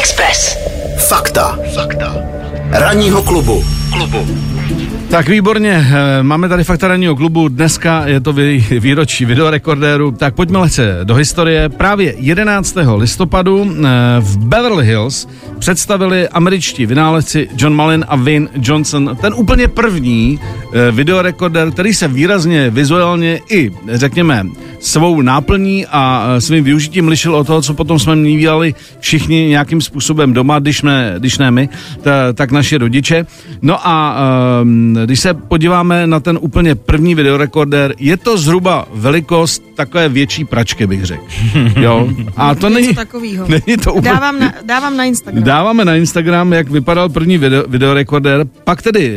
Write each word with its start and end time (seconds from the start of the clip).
Express. 0.00 0.56
Fakta. 1.08 1.58
Fakta. 1.74 2.16
Ranního 2.70 3.22
klubu. 3.22 3.64
Klubu. 3.92 4.26
Tak 5.10 5.28
výborně, 5.28 5.86
eh, 5.90 6.22
máme 6.22 6.48
tady 6.48 6.64
fakta 6.64 6.88
ranního 6.88 7.16
klubu, 7.16 7.48
dneska 7.48 8.06
je 8.06 8.20
to 8.20 8.32
vý, 8.32 8.66
výročí 8.70 9.24
videorekordéru, 9.24 10.10
tak 10.10 10.34
pojďme 10.34 10.58
lehce 10.58 11.00
do 11.04 11.14
historie. 11.14 11.68
Právě 11.68 12.14
11. 12.18 12.76
listopadu 12.96 13.66
eh, 13.70 13.88
v 14.18 14.38
Beverly 14.38 14.86
Hills 14.86 15.28
představili 15.58 16.28
američtí 16.28 16.86
vynálezci 16.86 17.48
John 17.56 17.76
Mullen 17.76 18.04
a 18.08 18.16
Wayne 18.16 18.48
Johnson 18.62 19.16
ten 19.20 19.34
úplně 19.36 19.68
první 19.68 20.40
eh, 20.40 20.90
videorekordér, 20.90 21.70
který 21.70 21.94
se 21.94 22.08
výrazně 22.08 22.70
vizuálně 22.70 23.40
i, 23.50 23.70
řekněme, 23.88 24.46
svou 24.80 25.22
náplní 25.22 25.86
a 25.86 26.34
svým 26.38 26.64
využitím 26.64 27.08
lišil 27.08 27.34
od 27.34 27.46
toho, 27.46 27.62
co 27.62 27.74
potom 27.74 27.98
jsme 27.98 28.16
mývali 28.16 28.74
všichni 29.00 29.46
nějakým 29.48 29.80
způsobem 29.80 30.32
doma, 30.32 30.58
když 30.58 30.82
ne, 30.82 31.14
když 31.18 31.38
ne 31.38 31.50
my, 31.50 31.68
ta, 32.02 32.32
tak 32.34 32.50
naši 32.50 32.76
rodiče. 32.76 33.26
No 33.62 33.88
a 33.88 34.16
když 35.04 35.20
se 35.20 35.34
podíváme 35.34 36.06
na 36.06 36.20
ten 36.20 36.38
úplně 36.40 36.74
první 36.74 37.14
videorekordér, 37.14 37.94
je 37.98 38.16
to 38.16 38.38
zhruba 38.38 38.88
velikost 38.94 39.62
takové 39.74 40.08
větší 40.08 40.44
pračky, 40.44 40.86
bych 40.86 41.04
řekl. 41.04 41.24
Jo? 41.80 42.08
A 42.36 42.54
to 42.54 42.68
není, 42.68 42.88
není 43.48 43.76
to 43.84 43.92
úplně... 43.94 44.12
Dávám 44.12 44.40
na, 44.40 44.52
dávám 44.64 44.96
na 44.96 45.04
Instagram. 45.04 45.44
Dáváme 45.44 45.84
na 45.84 45.96
Instagram, 45.96 46.52
jak 46.52 46.70
vypadal 46.70 47.08
první 47.08 47.38
video, 47.38 47.64
videorekordér. 47.68 48.46
Pak 48.64 48.82
tedy 48.82 49.14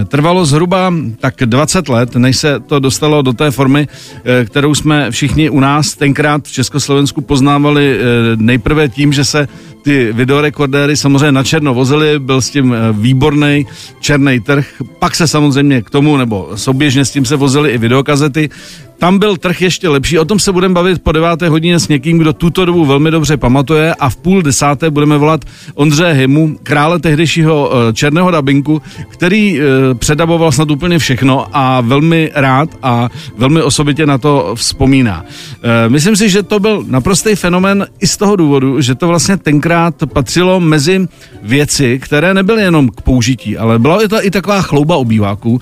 e, 0.00 0.04
trvalo 0.04 0.46
zhruba 0.46 0.94
tak 1.20 1.34
20 1.44 1.88
let, 1.88 2.16
než 2.16 2.36
se 2.36 2.60
to 2.60 2.78
dostalo 2.78 3.22
do 3.22 3.32
té 3.32 3.50
formy, 3.50 3.88
e, 4.24 4.44
kterou 4.44 4.74
jsme 4.74 5.10
všichni 5.10 5.50
u 5.50 5.60
nás 5.60 5.94
tenkrát 5.94 6.44
v 6.44 6.52
Československu 6.52 7.20
poznávali 7.20 7.98
e, 7.98 8.02
nejprve 8.36 8.88
tím, 8.88 9.12
že 9.12 9.24
se 9.24 9.48
ty 9.88 10.12
videorekordéry 10.12 10.96
samozřejmě 10.96 11.32
na 11.32 11.44
černo 11.44 11.74
vozily, 11.74 12.18
byl 12.18 12.40
s 12.40 12.50
tím 12.50 12.74
výborný 12.92 13.66
černý 14.00 14.40
trh, 14.40 14.66
pak 14.98 15.14
se 15.14 15.28
samozřejmě 15.28 15.82
k 15.82 15.90
tomu, 15.90 16.16
nebo 16.16 16.50
souběžně 16.54 17.04
s 17.04 17.10
tím 17.10 17.24
se 17.24 17.36
vozily 17.36 17.70
i 17.70 17.78
videokazety, 17.78 18.50
tam 18.98 19.18
byl 19.18 19.36
trh 19.36 19.62
ještě 19.62 19.88
lepší, 19.88 20.18
o 20.18 20.24
tom 20.24 20.38
se 20.38 20.52
budeme 20.52 20.74
bavit 20.74 21.02
po 21.02 21.12
deváté 21.12 21.48
hodině 21.48 21.78
s 21.78 21.88
někým, 21.88 22.18
kdo 22.18 22.32
tuto 22.32 22.64
dobu 22.64 22.84
velmi 22.84 23.10
dobře 23.10 23.36
pamatuje 23.36 23.94
a 23.94 24.08
v 24.08 24.16
půl 24.16 24.42
desáté 24.42 24.90
budeme 24.90 25.18
volat 25.18 25.44
Ondřeje 25.74 26.12
Himu, 26.12 26.58
krále 26.62 26.98
tehdejšího 26.98 27.70
eh, 27.72 27.92
černého 27.92 28.30
dabinku, 28.30 28.82
který 29.08 29.60
eh, 29.60 29.94
předaboval 29.94 30.52
snad 30.52 30.70
úplně 30.70 30.98
všechno 30.98 31.46
a 31.52 31.80
velmi 31.80 32.30
rád 32.34 32.68
a 32.82 33.08
velmi 33.36 33.62
osobitě 33.62 34.06
na 34.06 34.18
to 34.18 34.52
vzpomíná. 34.54 35.24
Eh, 35.62 35.88
myslím 35.88 36.16
si, 36.16 36.28
že 36.28 36.42
to 36.42 36.60
byl 36.60 36.84
naprostý 36.88 37.34
fenomen 37.34 37.86
i 38.00 38.06
z 38.06 38.16
toho 38.16 38.36
důvodu, 38.36 38.80
že 38.80 38.94
to 38.94 39.08
vlastně 39.08 39.36
tenkrát 39.36 39.94
patřilo 40.12 40.60
mezi 40.60 41.06
věci, 41.42 41.98
které 42.02 42.34
nebyly 42.34 42.62
jenom 42.62 42.88
k 42.88 43.00
použití, 43.00 43.58
ale 43.58 43.78
byla 43.78 44.08
to 44.08 44.26
i 44.26 44.30
taková 44.30 44.62
chlouba 44.62 44.96
obýváků, 44.96 45.60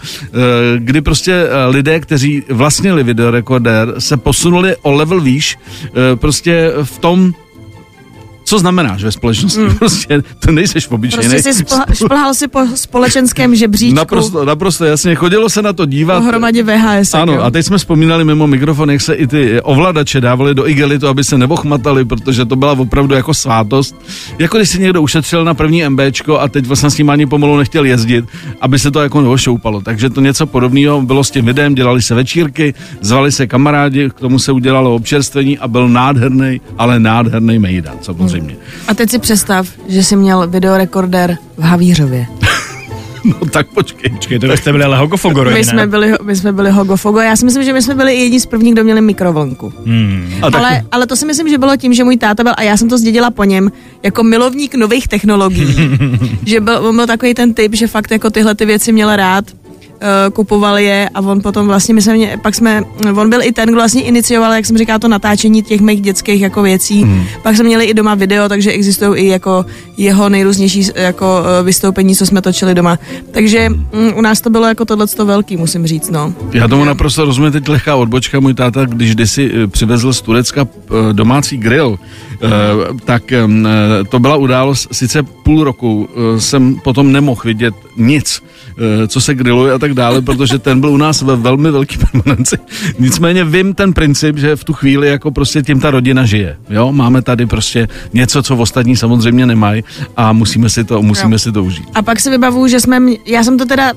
kdy 0.79 1.01
prostě 1.01 1.47
lidé, 1.69 2.01
kteří 2.01 2.43
vlastnili 2.49 3.03
video 3.03 3.26
rekordér 3.31 3.95
se 3.99 4.17
posunuli 4.17 4.77
o 4.83 4.93
level 4.93 5.21
výš, 5.21 5.59
eh, 5.85 6.17
prostě 6.17 6.73
v 6.83 6.99
tom, 6.99 7.35
co 8.47 8.59
znamená, 8.59 8.97
že 8.97 9.07
ve 9.07 9.13
společnosti 9.13 9.61
mm. 9.61 9.75
prostě 9.75 10.23
to 10.39 10.53
nejseš 10.53 10.91
obyčejný. 10.91 11.29
Prostě 11.29 11.55
si 11.55 11.65
spl- 11.65 11.93
šplhal 11.93 12.35
si 12.35 12.49
po 12.49 12.61
společenském 12.75 13.55
žebříčku. 13.55 13.97
Naprosto, 13.97 14.45
naprosto 14.45 14.85
jasně, 14.85 15.15
chodilo 15.15 15.51
se 15.51 15.63
na 15.63 15.73
to 15.73 15.87
dívat. 15.87 16.21
Pohromadě 16.21 16.63
VHS. 16.63 17.15
Ano, 17.15 17.33
jo. 17.33 17.43
a 17.43 17.51
teď 17.51 17.67
jsme 17.67 17.79
vzpomínali 17.79 18.25
mimo 18.25 18.47
mikrofon, 18.47 18.91
jak 18.91 19.01
se 19.01 19.15
i 19.15 19.27
ty 19.27 19.61
ovladače 19.61 20.21
dávali 20.21 20.55
do 20.55 20.69
igelitu, 20.69 21.09
aby 21.09 21.25
se 21.25 21.39
nevochmatali, 21.39 22.05
protože 22.05 22.45
to 22.45 22.57
byla 22.57 22.73
opravdu 22.73 23.15
jako 23.15 23.35
svátost. 23.35 23.97
Jako 24.39 24.57
když 24.57 24.69
si 24.69 24.81
někdo 24.81 25.03
ušetřil 25.03 25.45
na 25.45 25.55
první 25.55 25.89
MBčko 25.89 26.41
a 26.41 26.49
teď 26.49 26.67
vlastně 26.67 26.91
s 26.91 26.99
ním 26.99 27.11
ani 27.11 27.27
pomalu 27.27 27.57
nechtěl 27.57 27.85
jezdit, 27.85 28.25
aby 28.61 28.79
se 28.79 28.91
to 28.91 29.01
jako 29.01 29.21
neošoupalo. 29.21 29.81
Takže 29.81 30.11
to 30.11 30.21
něco 30.21 30.47
podobného 30.47 31.03
bylo 31.03 31.25
s 31.25 31.31
tím 31.31 31.45
videem, 31.45 31.75
dělali 31.75 32.03
se 32.03 32.15
večírky, 32.15 32.75
zvali 33.01 33.33
se 33.33 33.47
kamarádi, 33.47 34.11
k 34.11 34.21
tomu 34.21 34.39
se 34.39 34.53
udělalo 34.53 34.95
občerstvení 34.95 35.59
a 35.59 35.69
byl 35.69 35.89
nádherný, 35.89 36.61
ale 36.79 37.01
nádherný 37.01 37.59
mejdan, 37.59 37.97
samozřejmě. 38.03 38.36
Samozřejmě. 38.37 38.57
A 38.89 38.95
teď 38.95 39.11
si 39.11 39.19
představ, 39.19 39.69
že 39.89 40.05
jsi 40.05 40.17
měl 40.17 40.47
videorekordér 40.47 41.37
v 41.57 41.63
Havířově. 41.63 42.27
No 43.27 43.49
tak 43.51 43.67
počkej. 43.67 44.11
Počkej, 44.11 44.39
to 44.39 44.57
jste 44.57 44.73
byli 44.73 44.85
ale 44.85 44.99
Hogofogo 44.99 45.45
my 45.45 45.65
jsme, 45.65 45.87
byli, 45.87 46.15
my 46.23 46.37
jsme 46.37 46.53
byli 46.53 46.71
Hogofogo. 46.71 47.21
Já 47.21 47.37
si 47.37 47.45
myslím, 47.45 47.65
že 47.65 47.73
my 47.73 47.83
jsme 47.83 47.95
byli 47.95 48.15
jedni 48.15 48.41
z 48.41 48.47
prvních, 48.47 48.73
kdo 48.73 48.85
měli 48.85 49.01
mikrovlnku. 49.01 49.73
Hmm. 49.87 50.33
Ale, 50.43 50.83
ale 50.93 51.07
to 51.07 51.17
si 51.17 51.27
myslím, 51.27 51.49
že 51.49 51.59
bylo 51.59 51.77
tím, 51.77 51.95
že 51.95 52.05
můj 52.05 52.17
táta 52.17 52.43
byl, 52.43 52.53
a 52.57 52.63
já 52.63 52.77
jsem 52.77 52.89
to 52.89 52.99
zdědila 52.99 53.31
po 53.31 53.45
něm, 53.45 53.73
jako 54.03 54.23
milovník 54.23 54.75
nových 54.75 55.09
technologií. 55.09 55.99
že 56.47 56.61
byl, 56.61 56.87
on 56.87 56.97
byl 56.97 57.07
takový 57.07 57.35
ten 57.35 57.55
typ, 57.55 57.75
že 57.75 57.87
fakt 57.87 58.11
jako 58.11 58.31
tyhle 58.31 58.55
ty 58.55 58.65
věci 58.65 58.93
měl 58.93 59.17
rád 59.17 59.45
kupoval 60.33 60.79
je 60.79 61.09
a 61.15 61.21
on 61.21 61.41
potom 61.41 61.67
vlastně, 61.67 61.95
my 61.95 62.03
jsme, 62.03 62.37
pak 62.43 62.55
jsme, 62.55 62.83
on 63.17 63.31
byl 63.31 63.43
i 63.43 63.53
ten, 63.53 63.69
kdo 63.69 63.77
vlastně 63.77 64.03
inicioval, 64.03 64.53
jak 64.53 64.67
jsem 64.67 64.79
říkal, 64.79 64.99
to 64.99 65.09
natáčení 65.09 65.63
těch 65.63 65.81
mých 65.81 66.01
dětských 66.01 66.41
jako 66.41 66.63
věcí. 66.63 67.05
Mm. 67.05 67.25
Pak 67.43 67.57
jsme 67.57 67.65
měli 67.65 67.85
i 67.85 67.95
doma 67.95 68.15
video, 68.15 68.49
takže 68.49 68.71
existují 68.71 69.25
i 69.25 69.29
jako 69.29 69.65
jeho 69.97 70.29
nejrůznější 70.29 70.89
jako 70.95 71.41
uh, 71.41 71.67
vystoupení, 71.67 72.17
co 72.17 72.27
jsme 72.27 72.43
točili 72.43 72.75
doma. 72.75 72.99
Takže 73.31 73.69
um, 73.71 74.13
u 74.17 74.21
nás 74.21 74.41
to 74.41 74.51
bylo 74.51 74.67
jako 74.67 74.85
tohle 74.85 75.07
velký, 75.25 75.57
musím 75.57 75.87
říct, 75.87 76.11
no. 76.11 76.33
Já 76.53 76.69
tomu 76.69 76.85
naprosto 76.85 77.25
rozumím, 77.25 77.53
teď 77.53 77.69
lehká 77.69 77.97
odbočka, 77.97 78.41
můj 78.41 78.55
táta, 78.55 78.85
když 78.85 79.15
kdysi 79.15 79.51
eh, 79.55 79.67
přivezl 79.67 80.13
z 80.13 80.21
Turecka 80.23 80.69
domácí 81.13 81.57
grill, 81.57 81.99
tak 83.05 83.23
to 84.09 84.19
byla 84.19 84.37
událost, 84.37 84.89
sice 84.93 85.23
půl 85.23 85.65
roku 85.65 86.09
jsem 86.39 86.77
potom 86.85 87.13
nemohl 87.13 87.41
vidět 87.45 87.75
nic, 87.97 88.43
co 89.09 89.21
se 89.21 89.35
grilluje 89.35 89.73
a 89.73 89.79
tak 89.79 89.95
dále, 89.95 90.23
protože 90.23 90.59
ten 90.59 90.81
byl 90.81 90.91
u 90.91 90.97
nás 90.97 91.23
ve 91.23 91.37
velmi 91.37 91.71
velký 91.71 91.99
permanenci. 92.13 92.57
Nicméně 92.99 93.45
vím 93.45 93.75
ten 93.75 93.93
princip, 93.93 94.39
že 94.39 94.57
v 94.57 94.65
tu 94.65 94.73
chvíli 94.73 95.09
jako 95.09 95.31
prostě 95.31 95.63
tím 95.63 95.81
ta 95.81 95.91
rodina 95.91 96.25
žije. 96.25 96.57
Jo, 96.71 96.93
máme 96.93 97.23
tady 97.23 97.47
prostě 97.47 97.89
něco, 98.13 98.43
co 98.43 98.57
v 98.57 98.61
ostatní 98.61 98.97
samozřejmě 98.97 99.47
nemají 99.47 99.85
a 100.17 100.33
musíme 100.33 100.71
si 100.71 100.85
to, 100.85 101.03
musíme 101.03 101.35
jo. 101.35 101.39
si 101.39 101.53
to 101.53 101.65
užít. 101.65 101.89
A 101.95 102.03
pak 102.03 102.21
si 102.21 102.31
vybavuju, 102.31 102.69
že 102.69 102.81
jsme, 102.81 103.01
já 103.27 103.45
jsem 103.45 103.59
to 103.59 103.67
teda 103.67 103.93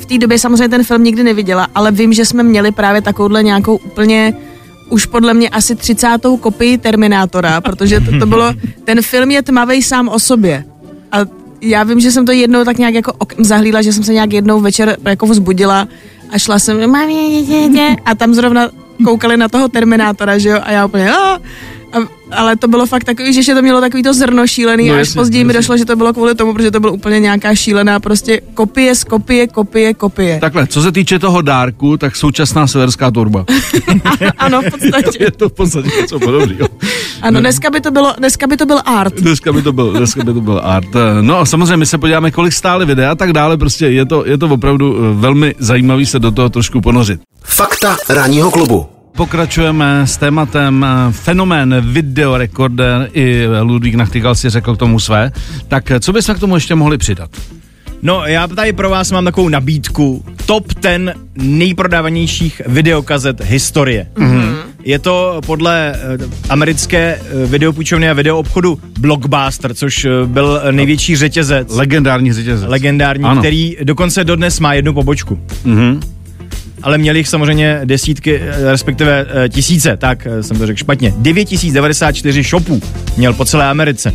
v 0.00 0.06
té 0.06 0.18
době 0.18 0.38
samozřejmě 0.38 0.68
ten 0.68 0.84
film 0.84 1.04
nikdy 1.04 1.22
neviděla, 1.22 1.68
ale 1.74 1.92
vím, 1.92 2.12
že 2.12 2.24
jsme 2.24 2.42
měli 2.42 2.72
právě 2.72 3.02
takovouhle 3.02 3.42
nějakou 3.42 3.76
úplně 3.76 4.34
už 4.92 5.06
podle 5.06 5.34
mě 5.34 5.48
asi 5.48 5.76
30. 5.76 6.08
kopii 6.40 6.78
Terminátora, 6.78 7.60
protože 7.60 8.00
to, 8.00 8.18
to 8.18 8.26
bylo, 8.26 8.54
ten 8.84 9.02
film 9.02 9.30
je 9.30 9.42
tmavý 9.42 9.82
sám 9.82 10.08
o 10.08 10.18
sobě. 10.18 10.64
A 11.12 11.18
já 11.62 11.82
vím, 11.82 12.00
že 12.00 12.12
jsem 12.12 12.26
to 12.26 12.32
jednou 12.32 12.64
tak 12.64 12.78
nějak 12.78 12.94
jako 12.94 13.12
okem 13.18 13.44
zahlíla, 13.44 13.82
že 13.82 13.92
jsem 13.92 14.04
se 14.04 14.12
nějak 14.12 14.32
jednou 14.32 14.60
večer 14.60 14.96
jako 15.04 15.26
vzbudila 15.26 15.88
a 16.30 16.38
šla 16.38 16.58
jsem, 16.58 16.80
a 18.04 18.14
tam 18.14 18.34
zrovna 18.34 18.70
koukali 19.04 19.36
na 19.36 19.48
toho 19.48 19.68
Terminátora, 19.68 20.38
že 20.38 20.48
jo, 20.48 20.58
a 20.62 20.72
já 20.72 20.86
úplně, 20.86 21.12
a, 21.12 21.38
ale 22.30 22.56
to 22.56 22.68
bylo 22.68 22.86
fakt 22.86 23.04
takový, 23.04 23.42
že 23.42 23.54
to 23.54 23.62
mělo 23.62 23.80
takový 23.80 24.02
to 24.02 24.14
zrno 24.14 24.46
šílený 24.46 24.88
no, 24.88 24.94
a 24.94 24.96
až 24.96 25.00
jasně, 25.00 25.18
později 25.18 25.40
jasně. 25.40 25.46
mi 25.46 25.52
došlo, 25.52 25.76
že 25.76 25.84
to 25.84 25.96
bylo 25.96 26.12
kvůli 26.12 26.34
tomu, 26.34 26.54
protože 26.54 26.70
to 26.70 26.80
bylo 26.80 26.92
úplně 26.92 27.20
nějaká 27.20 27.54
šílená 27.54 28.00
prostě 28.00 28.40
kopie 28.54 28.94
z 28.94 29.04
kopie, 29.04 29.46
kopie, 29.46 29.94
kopie. 29.94 30.40
Takhle, 30.40 30.66
co 30.66 30.82
se 30.82 30.92
týče 30.92 31.18
toho 31.18 31.42
dárku, 31.42 31.96
tak 31.96 32.16
současná 32.16 32.66
severská 32.66 33.10
torba. 33.10 33.44
ano, 34.38 34.62
v 34.62 34.70
podstatě. 34.70 35.18
je 35.24 35.30
to 35.30 35.48
v 35.48 35.52
podstatě 35.52 35.90
něco 36.00 36.18
podobného. 36.18 36.68
Ano, 37.22 37.40
dneska 37.40 37.70
by 37.70 37.80
to 37.80 37.90
bylo, 37.90 38.14
dneska 38.18 38.46
by 38.46 38.56
to 38.56 38.66
byl 38.66 38.80
art. 38.84 39.14
Dneska 39.14 39.52
by 39.52 39.62
to 39.62 39.72
byl, 39.72 39.92
dneska 39.92 40.24
by 40.24 40.34
to 40.34 40.40
byl 40.40 40.60
art. 40.64 40.88
No 41.20 41.38
a 41.38 41.46
samozřejmě 41.46 41.76
my 41.76 41.86
se 41.86 41.98
podíváme, 41.98 42.30
kolik 42.30 42.52
stály 42.52 42.86
videa 42.86 43.12
a 43.12 43.14
tak 43.14 43.32
dále, 43.32 43.56
prostě 43.56 43.86
je 43.86 44.06
to, 44.06 44.26
je 44.26 44.38
to 44.38 44.48
opravdu 44.48 44.96
eh, 44.96 45.14
velmi 45.14 45.54
zajímavý 45.58 46.06
se 46.06 46.18
do 46.18 46.30
toho 46.30 46.48
trošku 46.48 46.80
ponořit. 46.80 47.20
Fakta 47.44 47.96
ranního 48.08 48.50
klubu. 48.50 48.86
Pokračujeme 49.16 50.06
s 50.06 50.16
tématem 50.16 50.84
eh, 50.84 51.12
fenomén 51.12 51.76
videorekorder 51.80 53.08
i 53.12 53.46
Ludvík 53.62 53.94
Nachtigal 53.94 54.34
si 54.34 54.50
řekl 54.50 54.76
k 54.76 54.78
tomu 54.78 55.00
své. 55.00 55.32
Tak 55.68 55.90
eh, 55.90 56.00
co 56.00 56.12
bychom 56.12 56.34
k 56.34 56.38
tomu 56.38 56.54
ještě 56.54 56.74
mohli 56.74 56.98
přidat? 56.98 57.30
No, 58.02 58.26
já 58.26 58.48
tady 58.48 58.72
pro 58.72 58.90
vás 58.90 59.10
mám 59.10 59.24
takovou 59.24 59.48
nabídku. 59.48 60.24
Top 60.46 60.74
10 60.74 61.14
nejprodávanějších 61.36 62.62
videokazet 62.66 63.40
historie. 63.40 64.06
Mm-hmm. 64.14 64.54
Je 64.84 64.98
to 64.98 65.40
podle 65.46 65.92
eh, 65.92 65.98
americké 66.48 67.20
videopůjčovny 67.46 68.10
a 68.10 68.12
videoobchodu 68.12 68.78
Blockbuster, 68.98 69.74
což 69.74 70.06
byl 70.26 70.60
největší 70.70 71.16
řetězec. 71.16 71.68
Legendární 71.70 72.32
řetězec. 72.32 72.70
Legendární, 72.70 73.24
ano. 73.24 73.40
který 73.40 73.76
dokonce 73.82 74.24
dodnes 74.24 74.60
má 74.60 74.74
jednu 74.74 74.92
pobočku. 74.92 75.38
Mm-hmm 75.64 76.00
ale 76.82 76.98
měli 76.98 77.18
jich 77.18 77.28
samozřejmě 77.28 77.80
desítky, 77.84 78.40
eh, 78.42 78.70
respektive 78.70 79.26
eh, 79.28 79.48
tisíce, 79.48 79.96
tak 79.96 80.26
eh, 80.26 80.42
jsem 80.42 80.58
to 80.58 80.66
řekl 80.66 80.78
špatně. 80.78 81.14
9094 81.16 82.42
shopů 82.42 82.82
měl 83.16 83.32
po 83.32 83.44
celé 83.44 83.64
Americe. 83.64 84.12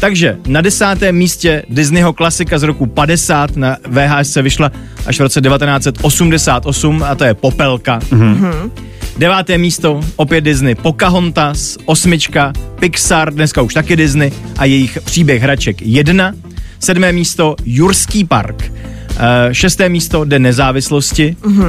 Takže 0.00 0.36
na 0.46 0.60
desátém 0.60 1.16
místě 1.16 1.62
Disneyho 1.68 2.12
klasika 2.12 2.58
z 2.58 2.62
roku 2.62 2.86
50 2.86 3.56
na 3.56 3.76
VHS 3.88 4.32
se 4.32 4.42
vyšla 4.42 4.72
až 5.06 5.18
v 5.18 5.22
roce 5.22 5.40
1988 5.40 7.02
a 7.02 7.14
to 7.14 7.24
je 7.24 7.34
Popelka. 7.34 7.98
Mm-hmm. 7.98 8.70
Deváté 9.18 9.58
místo, 9.58 10.00
opět 10.16 10.40
Disney, 10.40 10.74
Pocahontas, 10.74 11.78
osmička, 11.84 12.52
Pixar, 12.80 13.34
dneska 13.34 13.62
už 13.62 13.74
taky 13.74 13.96
Disney 13.96 14.32
a 14.58 14.64
jejich 14.64 14.98
příběh 15.04 15.42
hraček 15.42 15.82
jedna. 15.82 16.32
Sedmé 16.80 17.12
místo, 17.12 17.56
Jurský 17.64 18.24
park. 18.24 18.72
Uh, 19.18 19.52
šesté 19.52 19.88
místo, 19.88 20.24
Den 20.24 20.42
nezávislosti. 20.42 21.36
Uh, 21.46 21.62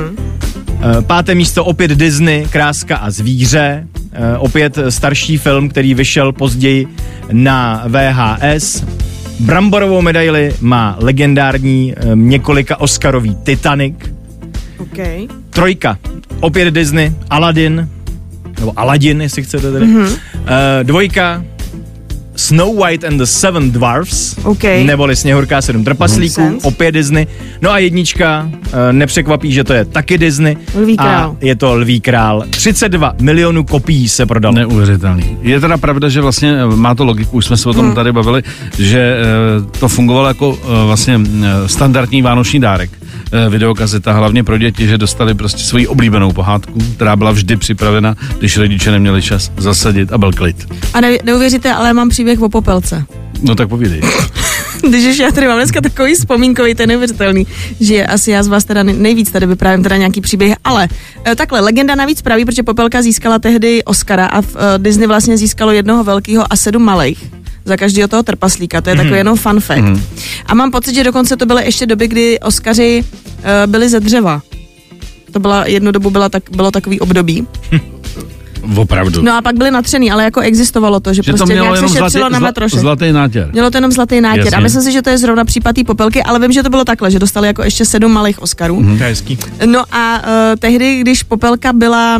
páté 1.01 1.35
místo, 1.35 1.65
opět 1.65 1.91
Disney, 1.91 2.45
Kráska 2.49 2.97
a 2.97 3.11
zvíře. 3.11 3.87
Uh, 3.95 4.07
opět 4.37 4.77
starší 4.89 5.37
film, 5.37 5.69
který 5.69 5.93
vyšel 5.93 6.31
později 6.31 6.87
na 7.31 7.83
VHS. 7.87 8.83
Bramborovou 9.39 10.01
medaili 10.01 10.53
má 10.61 10.97
legendární 10.99 11.95
několika 12.13 12.79
Oscarový 12.79 13.35
Titanic. 13.43 13.95
Okay. 14.77 15.27
Trojka, 15.49 15.97
opět 16.39 16.73
Disney, 16.73 17.11
Aladdin, 17.29 17.89
nebo 18.59 18.79
Aladdin, 18.79 19.21
jestli 19.21 19.43
chcete 19.43 19.71
tedy. 19.71 19.85
Mm-hmm. 19.85 20.07
Uh, 20.07 20.17
dvojka, 20.83 21.43
Snow 22.39 22.73
White 22.83 23.07
and 23.07 23.17
the 23.17 23.23
Seven 23.25 23.71
Dwarfs, 23.71 24.35
Okay. 24.43 24.83
neboli 24.83 25.15
Sněhurka 25.15 25.57
a 25.57 25.61
sedm 25.61 25.83
trpaslíků, 25.83 26.33
sense. 26.35 26.67
opět 26.67 26.91
Disney. 26.91 27.27
No 27.61 27.71
a 27.71 27.77
jednička, 27.77 28.49
uh, 28.51 28.71
nepřekvapí, 28.91 29.51
že 29.51 29.63
to 29.63 29.73
je 29.73 29.85
taky 29.85 30.17
Disney. 30.17 30.57
Lví 30.81 30.97
a 30.97 31.03
král. 31.03 31.37
je 31.41 31.55
to 31.55 31.75
Lví 31.75 32.01
král. 32.01 32.43
32 32.49 33.13
milionů 33.21 33.63
kopií 33.63 34.09
se 34.09 34.25
prodalo. 34.25 34.55
Neuvěřitelný. 34.55 35.37
Je 35.41 35.59
teda 35.59 35.77
pravda, 35.77 36.09
že 36.09 36.21
vlastně 36.21 36.53
eh, 36.53 36.75
má 36.75 36.95
to 36.95 37.03
logiku, 37.05 37.37
už 37.37 37.45
jsme 37.45 37.57
se 37.57 37.69
o 37.69 37.73
tom 37.73 37.93
tady 37.95 38.11
bavili, 38.11 38.43
že 38.79 38.99
eh, 38.99 39.79
to 39.79 39.87
fungovalo 39.87 40.27
jako 40.27 40.57
eh, 40.63 40.85
vlastně 40.85 41.19
eh, 41.43 41.67
standardní 41.67 42.21
vánoční 42.21 42.59
dárek. 42.59 42.89
Eh, 43.31 43.49
Videokazeta, 43.49 44.13
hlavně 44.13 44.43
pro 44.43 44.57
děti, 44.57 44.87
že 44.87 44.97
dostali 44.97 45.33
prostě 45.33 45.63
svoji 45.63 45.87
oblíbenou 45.87 46.31
pohádku, 46.31 46.79
která 46.95 47.15
byla 47.15 47.31
vždy 47.31 47.57
připravena, 47.57 48.15
když 48.39 48.57
rodiče 48.57 48.91
neměli 48.91 49.21
čas 49.21 49.51
zasadit 49.57 50.13
a 50.13 50.17
byl 50.17 50.33
klid. 50.33 50.73
A 50.93 51.01
ne, 51.01 51.17
neuvěříte, 51.23 51.73
ale 51.73 51.93
mám 51.93 52.09
příběh 52.09 52.41
o 52.41 52.49
popelce. 52.49 53.05
No 53.41 53.55
tak 53.55 53.69
povídej. 53.69 54.01
Když 54.89 55.05
už 55.05 55.17
já 55.17 55.31
tady 55.31 55.47
mám 55.47 55.57
dneska 55.57 55.81
takový 55.81 56.13
vzpomínkový, 56.13 56.75
to 56.75 56.83
je 56.83 56.87
neuvěřitelný, 56.87 57.47
že 57.79 58.05
asi 58.05 58.31
já 58.31 58.43
z 58.43 58.47
vás 58.47 58.63
teda 58.63 58.83
nej- 58.83 58.97
nejvíc 58.97 59.31
tady 59.31 59.45
vyprávím 59.45 59.83
teda 59.83 59.97
nějaký 59.97 60.21
příběh, 60.21 60.55
ale 60.63 60.87
e, 61.27 61.35
takhle, 61.35 61.59
legenda 61.59 61.95
navíc 61.95 62.21
praví, 62.21 62.45
protože 62.45 62.63
Popelka 62.63 63.01
získala 63.01 63.39
tehdy 63.39 63.83
Oscara 63.83 64.25
a 64.25 64.41
v, 64.41 64.55
e, 64.55 64.77
Disney 64.77 65.07
vlastně 65.07 65.37
získalo 65.37 65.71
jednoho 65.71 66.03
velkého 66.03 66.53
a 66.53 66.55
sedm 66.55 66.83
malých 66.83 67.38
za 67.69 67.77
každého 67.77 68.07
toho 68.07 68.23
trpaslíka, 68.23 68.81
to 68.81 68.89
je 68.89 68.95
takový 68.95 69.17
jenom 69.17 69.37
fun 69.37 69.59
fact. 69.59 70.01
A 70.45 70.53
mám 70.53 70.71
pocit, 70.71 70.95
že 70.95 71.03
dokonce 71.03 71.37
to 71.37 71.45
byly 71.45 71.65
ještě 71.65 71.85
doby, 71.85 72.07
kdy 72.07 72.39
Oscaři 72.39 73.03
e, 73.63 73.67
byli 73.67 73.89
ze 73.89 73.99
dřeva. 73.99 74.41
To 75.31 75.39
byla, 75.39 75.67
jednu 75.67 75.91
dobu 75.91 76.09
byla 76.09 76.29
tak, 76.29 76.43
bylo 76.51 76.71
takový 76.71 76.99
období. 76.99 77.47
Opravdu. 78.75 79.21
No 79.21 79.37
a 79.37 79.41
pak 79.41 79.55
byli 79.55 79.71
natřený, 79.71 80.11
ale 80.11 80.23
jako 80.23 80.39
existovalo 80.39 80.99
to, 80.99 81.13
že, 81.13 81.23
že 81.23 81.31
to 81.31 81.37
prostě 81.37 81.53
mělo 81.53 81.65
nějak 81.65 81.75
jenom 81.75 81.89
se 81.89 81.97
zlatý, 81.97 82.11
šetřilo 82.11 82.29
na 82.29 82.39
zla, 82.39 82.47
metroše. 82.47 82.79
zlatý 82.79 83.11
nátěr. 83.11 83.49
Mělo 83.51 83.71
to 83.71 83.77
jenom 83.77 83.91
zlatý 83.91 84.21
nátěr. 84.21 84.45
Jasně. 84.45 84.57
A 84.57 84.59
myslím 84.59 84.81
si, 84.81 84.91
že 84.91 85.01
to 85.01 85.09
je 85.09 85.17
zrovna 85.17 85.45
případ 85.45 85.75
té 85.75 85.83
popelky, 85.83 86.23
ale 86.23 86.39
vím, 86.39 86.51
že 86.51 86.63
to 86.63 86.69
bylo 86.69 86.85
takhle, 86.85 87.11
že 87.11 87.19
dostali 87.19 87.47
jako 87.47 87.63
ještě 87.63 87.85
sedm 87.85 88.11
malých 88.11 88.41
Oscarů. 88.41 88.79
Mhm. 88.81 88.97
To 88.97 89.03
je 89.03 89.09
hezký. 89.09 89.37
No 89.65 89.83
a 89.91 90.21
uh, 90.21 90.27
tehdy, 90.59 91.01
když 91.01 91.23
popelka 91.23 91.73
byla 91.73 92.17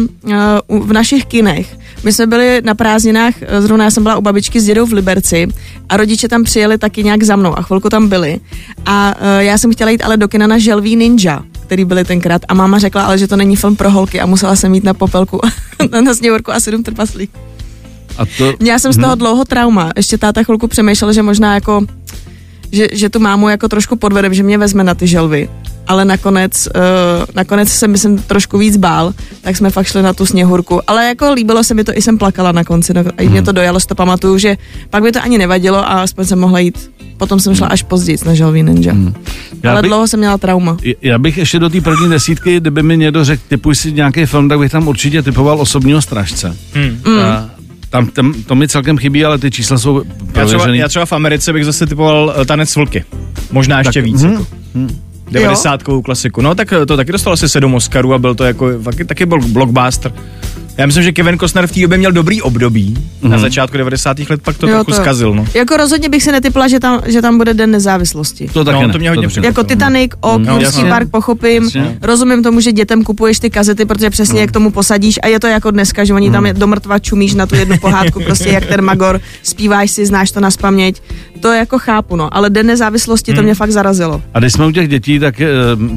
uh, 0.69 0.87
v 0.87 0.93
našich 0.93 1.25
kinech, 1.25 1.77
my 2.03 2.13
jsme 2.13 2.27
byli 2.27 2.61
na 2.65 2.75
prázdninách, 2.75 3.33
eh, 3.41 3.61
zrovna 3.61 3.83
já 3.83 3.91
jsem 3.91 4.03
byla 4.03 4.17
u 4.17 4.21
babičky 4.21 4.59
s 4.59 4.65
dědou 4.65 4.85
v 4.85 4.93
Liberci 4.93 5.47
a 5.89 5.97
rodiče 5.97 6.27
tam 6.27 6.43
přijeli 6.43 6.77
taky 6.77 7.03
nějak 7.03 7.23
za 7.23 7.35
mnou 7.35 7.59
a 7.59 7.61
chvilku 7.61 7.89
tam 7.89 8.09
byli. 8.09 8.39
A 8.85 9.15
uh, 9.21 9.39
já 9.39 9.57
jsem 9.57 9.73
chtěla 9.73 9.91
jít 9.91 10.03
ale 10.03 10.17
do 10.17 10.27
kina 10.27 10.47
na 10.47 10.57
Želví 10.57 10.95
Ninja, 10.95 11.43
který 11.61 11.85
byli 11.85 12.05
tenkrát 12.05 12.41
a 12.47 12.53
máma 12.53 12.79
řekla 12.79 13.03
ale, 13.03 13.17
že 13.17 13.27
to 13.27 13.35
není 13.35 13.55
film 13.55 13.75
pro 13.75 13.91
holky 13.91 14.21
a 14.21 14.25
musela 14.25 14.55
jsem 14.55 14.75
jít 14.75 14.83
na 14.83 14.93
popelku, 14.93 15.39
na 16.03 16.13
sněhurku 16.13 16.51
a 16.51 16.59
sedm 16.59 16.83
trpaslík. 16.83 17.31
A 18.17 18.25
to, 18.37 18.53
Měla 18.59 18.79
jsem 18.79 18.93
z 18.93 18.97
toho 18.97 19.15
dlouho 19.15 19.45
trauma. 19.45 19.91
Ještě 19.95 20.17
táta 20.17 20.43
chvilku 20.43 20.67
přemýšlel, 20.67 21.13
že 21.13 21.21
možná 21.21 21.53
jako, 21.53 21.85
že, 22.71 22.88
že 22.92 23.10
tu 23.10 23.19
mámu 23.19 23.50
jako 23.50 23.68
trošku 23.68 23.95
podvedem, 23.95 24.33
že 24.33 24.44
mě 24.44 24.57
vezme 24.57 24.83
na 24.83 24.95
ty 24.95 25.07
želvy. 25.07 25.50
Ale 25.88 26.06
nakonec, 26.06 26.68
uh, 26.75 26.81
nakonec 27.36 27.69
jsem 27.69 27.92
myslím 27.92 28.18
trošku 28.18 28.57
víc 28.57 28.77
bál, 28.77 29.13
tak 29.42 29.57
jsme 29.57 29.69
fakt 29.69 29.88
šli 29.88 30.01
na 30.01 30.13
tu 30.13 30.25
sněhurku. 30.25 30.81
Ale 30.88 31.06
jako 31.06 31.33
líbilo 31.33 31.63
se 31.63 31.74
mi 31.74 31.83
to, 31.83 31.98
i 31.98 32.01
jsem 32.01 32.18
plakala 32.18 32.51
na 32.51 32.63
konci, 32.63 32.94
no, 32.94 33.01
a 33.18 33.30
mě 33.30 33.42
to 33.42 33.51
dojalo, 33.51 33.80
si 33.80 33.88
to 33.88 33.95
pamatuju, 33.95 34.38
že 34.38 34.57
pak 34.89 35.04
mi 35.04 35.12
to 35.12 35.21
ani 35.24 35.38
nevadilo 35.38 35.77
a 35.77 36.01
aspoň 36.04 36.25
jsem 36.25 36.39
mohla 36.39 36.60
jít. 36.60 36.92
Potom 37.18 37.39
jsem 37.39 37.56
šla 37.56 37.68
až 37.68 37.83
později 37.83 38.18
na 38.25 38.33
želví 38.33 38.63
ninja. 38.63 38.94
Já 39.63 39.71
Ale 39.71 39.81
bych- 39.81 39.89
dlouho 39.89 40.07
jsem 40.07 40.19
měla 40.19 40.38
trauma. 40.38 40.77
Já 41.01 41.18
bych 41.18 41.38
ještě 41.38 41.60
do 41.60 41.69
té 41.69 41.81
první 41.81 42.10
desítky, 42.10 42.57
kdyby 42.60 42.83
mi 42.83 42.98
někdo 42.98 43.25
řekl, 43.25 43.44
typuj 43.48 43.75
si 43.75 43.92
nějaký 43.92 44.25
film, 44.25 44.50
tak 44.50 44.60
bych 44.60 44.71
tam 44.71 44.88
určitě 44.88 45.21
typoval 45.21 45.62
osobního 45.62 46.01
strážce. 46.01 46.56
Hmm. 46.74 47.19
A 47.19 47.50
tam, 47.89 48.07
tam, 48.07 48.33
to 48.47 48.56
mi 48.56 48.68
celkem 48.68 48.97
chybí, 48.97 49.25
ale 49.25 49.38
ty 49.38 49.51
čísla 49.51 49.77
jsou 49.77 49.97
Já 49.97 50.03
třeba, 50.03 50.31
prověřený. 50.33 50.77
já 50.77 50.88
třeba 50.88 51.06
v 51.06 51.13
Americe 51.13 51.53
bych 51.53 51.65
zase 51.65 51.86
typoval 51.88 52.33
eh, 52.41 52.45
Tanec 52.45 52.75
vlky. 52.75 53.03
Možná 53.51 53.77
ještě 53.80 54.00
Tak, 54.01 54.06
víc. 54.06 54.24
hm, 54.24 54.31
Jako. 54.33 54.94
90 55.31 55.83
klasiku. 56.06 56.41
No 56.41 56.56
tak 56.56 56.74
eh, 56.74 56.86
to 56.86 56.97
taky 56.97 57.12
dostalo 57.12 57.33
asi 57.33 57.50
7 57.50 57.74
Oscarů 57.74 58.13
a 58.13 58.18
byl 58.18 58.36
to 58.36 58.44
jako 58.44 58.80
taky, 58.83 59.06
taky 59.06 59.25
byl 59.25 59.39
blockbuster. 59.47 60.12
Já 60.79 60.85
myslím, 60.85 61.03
že 61.03 61.11
Kevin 61.11 61.39
Costner 61.39 61.67
v 61.67 61.71
té 61.71 61.79
době 61.81 61.97
měl 61.97 62.11
dobrý 62.11 62.41
období. 62.41 62.97
Na 63.21 63.37
začátku 63.37 63.77
90. 63.77 64.17
let 64.29 64.41
pak 64.43 64.57
to 64.57 64.67
Jo, 64.67 64.73
trochu 64.75 64.91
to- 64.91 64.97
zkazil. 64.97 65.33
No. 65.35 65.45
Jako 65.53 65.77
rozhodně 65.77 66.09
bych 66.09 66.23
si 66.23 66.31
netypla, 66.31 66.67
že 66.67 66.79
tam, 66.79 67.01
že 67.05 67.21
tam 67.21 67.37
bude 67.37 67.53
Den 67.53 67.71
nezávislosti. 67.71 68.47
To 68.53 68.63
taky 68.63 68.75
No, 68.81 68.87
ne, 68.87 68.93
to 68.93 68.99
mě 68.99 69.09
hodně 69.09 69.27
ne. 69.41 69.47
Jako 69.47 69.63
Titanic, 69.63 70.11
ok, 70.21 70.41
No, 70.45 70.59
Jurský 70.59 70.83
park, 70.83 71.09
pochopím. 71.11 71.63
Jasně. 71.63 71.97
Rozumím 72.01 72.43
tomu, 72.43 72.59
že 72.59 72.71
dětem 72.71 73.03
kupuješ 73.03 73.39
ty 73.39 73.49
kazety, 73.49 73.85
protože 73.85 74.09
přesně 74.09 74.41
jak 74.41 74.51
tomu 74.51 74.71
posadíš 74.71 75.19
a 75.23 75.27
je 75.27 75.39
to 75.39 75.47
jako 75.47 75.71
dneska, 75.71 76.03
že 76.03 76.13
oni 76.13 76.31
tam 76.31 76.45
je 76.45 76.53
do 76.53 76.67
mrtva 76.67 76.99
čumíš 76.99 77.33
na 77.33 77.45
tu 77.45 77.55
jednu 77.55 77.77
pohádku, 77.81 78.23
prostě 78.23 78.49
jak 78.49 78.65
ten 78.65 78.81
Magor, 78.81 79.21
zpíváš 79.43 79.91
si, 79.91 80.05
znáš 80.05 80.31
to 80.31 80.39
na 80.39 80.51
spaměť. 80.51 81.01
To 81.39 81.53
jako 81.53 81.79
chápu, 81.79 82.15
no, 82.15 82.35
ale 82.37 82.49
Den 82.49 82.67
nezávislosti 82.67 83.33
to 83.33 83.41
mě 83.43 83.55
fakt 83.55 83.71
zarazilo. 83.71 84.21
A 84.33 84.39
když 84.39 84.53
jsme 84.53 84.65
u 84.65 84.71
těch 84.71 84.87
dětí, 84.87 85.19
tak 85.19 85.41
eh, 85.41 85.47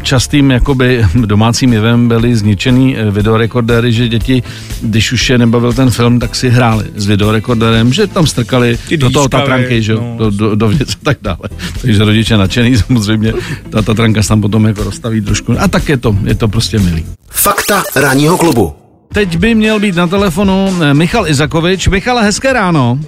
častým 0.02 0.50
jakoby 0.50 1.04
domácím 1.14 1.72
jevem 1.72 2.08
byly 2.08 2.36
zničený 2.36 2.96
eh, 2.96 3.10
videorekordéry, 3.10 3.92
že 3.92 4.08
děti, 4.08 4.42
když 4.80 5.12
už 5.12 5.30
je 5.30 5.38
nebavil 5.38 5.72
ten 5.72 5.90
film, 5.90 6.20
tak 6.20 6.34
si 6.34 6.50
hráli 6.50 6.84
s 6.96 7.06
videorekordérem, 7.06 7.92
že 7.92 8.06
tam 8.06 8.26
strkali 8.26 8.78
Ty 8.88 8.96
do 8.96 9.10
toho 9.10 9.28
tatranky, 9.28 9.82
že? 9.82 9.94
no. 9.94 10.14
Do, 10.18 10.30
do, 10.30 10.54
do 10.54 10.68
věc 10.68 10.92
a 10.92 10.98
tak 11.02 11.18
dále. 11.22 11.48
Takže 11.82 12.04
rodiče 12.04 12.36
nadšený 12.36 12.76
samozřejmě, 12.86 13.32
ta 13.70 13.82
tatranka 13.82 14.22
se 14.22 14.28
tam 14.28 14.40
potom 14.40 14.64
jako 14.66 14.84
rozstaví 14.84 15.20
trošku. 15.20 15.54
A 15.58 15.68
tak 15.68 15.88
je 15.88 15.96
to, 15.96 16.16
je 16.24 16.34
to 16.34 16.48
prostě 16.48 16.78
milý. 16.78 17.04
Fakta 17.30 17.82
ranního 17.96 18.38
klubu. 18.38 18.74
Teď 19.12 19.36
by 19.38 19.54
měl 19.54 19.80
být 19.80 19.94
na 19.94 20.06
telefonu 20.06 20.78
eh, 20.82 20.94
Michal 20.94 21.28
Izakovič. 21.28 21.88
Michale, 21.88 22.24
hezké 22.24 22.52
ráno. 22.52 22.98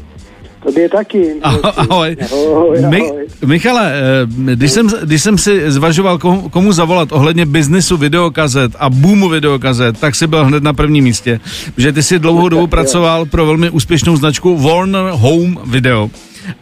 Tobě 0.65 0.89
taky. 0.89 1.35
Ahoj. 1.43 1.61
ahoj. 1.77 2.17
Ahoj, 2.53 2.79
Mi, 2.89 3.01
ahoj. 3.01 3.27
Michale, 3.47 3.93
eh, 3.95 4.55
když 4.55 4.71
jsem, 4.71 4.89
když 5.03 5.23
jsem 5.23 5.39
si 5.39 5.71
zvažoval, 5.71 6.19
komu, 6.19 6.49
komu 6.49 6.73
zavolat 6.73 7.13
ohledně 7.13 7.47
biznisu 7.47 7.97
videokazet 7.97 8.73
a 8.79 8.91
boomu 8.91 9.29
videokazet, 9.29 10.01
tak 10.01 10.15
si 10.15 10.27
byl 10.27 10.45
hned 10.45 10.63
na 10.63 10.73
prvním 10.73 11.05
místě, 11.05 11.41
že 11.77 11.93
ty 11.93 12.03
si 12.03 12.19
dlouhou 12.19 12.49
dobu 12.49 12.67
pracoval 12.67 13.27
pro 13.27 13.47
velmi 13.47 13.71
úspěšnou 13.71 14.17
značku 14.17 14.57
Warner 14.57 15.11
Home 15.11 15.59
Video 15.65 16.11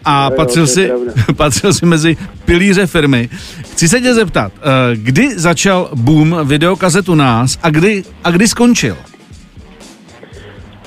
a 0.04 0.24
jo, 0.24 0.36
patřil, 0.36 0.62
je 0.62 0.66
si, 0.66 0.90
patřil 1.36 1.72
si 1.72 1.86
mezi 1.86 2.16
pilíře 2.44 2.86
firmy. 2.86 3.28
Chci 3.72 3.88
se 3.88 4.00
tě 4.00 4.14
zeptat, 4.14 4.52
eh, 4.58 4.96
kdy 4.96 5.38
začal 5.38 5.90
boom 5.94 6.36
videokazet 6.44 7.08
u 7.08 7.14
nás 7.14 7.58
a 7.62 7.70
kdy, 7.70 8.04
a 8.24 8.30
kdy 8.30 8.48
skončil? 8.48 8.96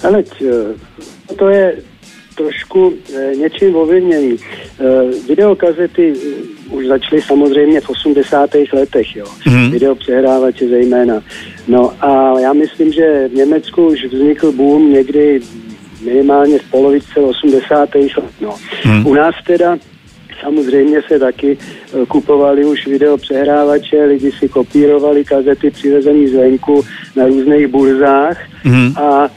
Ale 0.04 0.24
to 1.38 1.50
je 1.50 1.74
trošku 2.36 2.94
eh, 3.16 3.36
něčím 3.36 3.76
ovlivněný. 3.76 4.36
Eh, 4.38 4.84
Videokazety 5.28 6.14
eh, 6.14 6.76
už 6.76 6.86
začaly 6.88 7.22
samozřejmě 7.22 7.82
v 7.82 7.90
80. 7.90 8.50
letech, 8.74 9.16
jo. 9.16 9.26
Mhm. 9.48 9.72
Videopřehrávače 9.72 10.68
zejména. 10.68 11.22
No 11.68 11.92
a 12.00 12.40
já 12.40 12.54
myslím, 12.54 12.92
že 12.92 13.28
v 13.28 13.34
Německu 13.34 13.88
už 13.88 14.06
vznikl 14.06 14.52
boom 14.52 14.94
někdy 14.94 15.42
minimálně 16.02 16.60
v 16.60 16.72
polovice 16.72 17.20
80. 17.20 17.96
let. 17.96 18.34
No. 18.42 18.56
U 19.06 19.14
nás 19.14 19.36
teda 19.48 19.78
Samozřejmě 20.42 21.02
se 21.08 21.20
taky 21.20 21.58
kupovali 22.08 22.66
už 22.66 22.88
videopřehrávače, 22.88 24.04
lidi 24.06 24.32
si 24.32 24.50
kopírovali 24.50 25.26
kazety 25.26 25.72
přivezený 25.72 26.28
zvenku 26.28 26.86
na 27.16 27.26
různých 27.26 27.68
burzách 27.68 28.38
Mhm. 28.64 28.94
a 28.98 29.30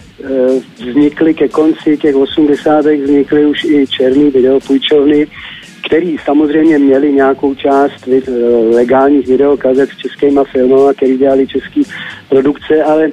vznikly 0.88 1.34
ke 1.34 1.48
konci 1.48 1.96
těch 1.96 2.16
80. 2.16 2.86
vznikly 2.86 3.46
už 3.46 3.64
i 3.64 3.86
černý 3.86 4.30
videopůjčovny, 4.30 5.26
který 5.86 6.16
samozřejmě 6.24 6.78
měli 6.78 7.12
nějakou 7.12 7.54
část 7.54 8.08
eh, 8.08 8.30
legálních 8.74 9.26
videokazet 9.26 9.90
s 9.90 9.96
českýma 9.96 10.44
filmama, 10.44 10.92
který 10.92 11.18
dělali 11.18 11.46
český 11.46 11.82
produkce, 12.28 12.84
ale 12.84 13.10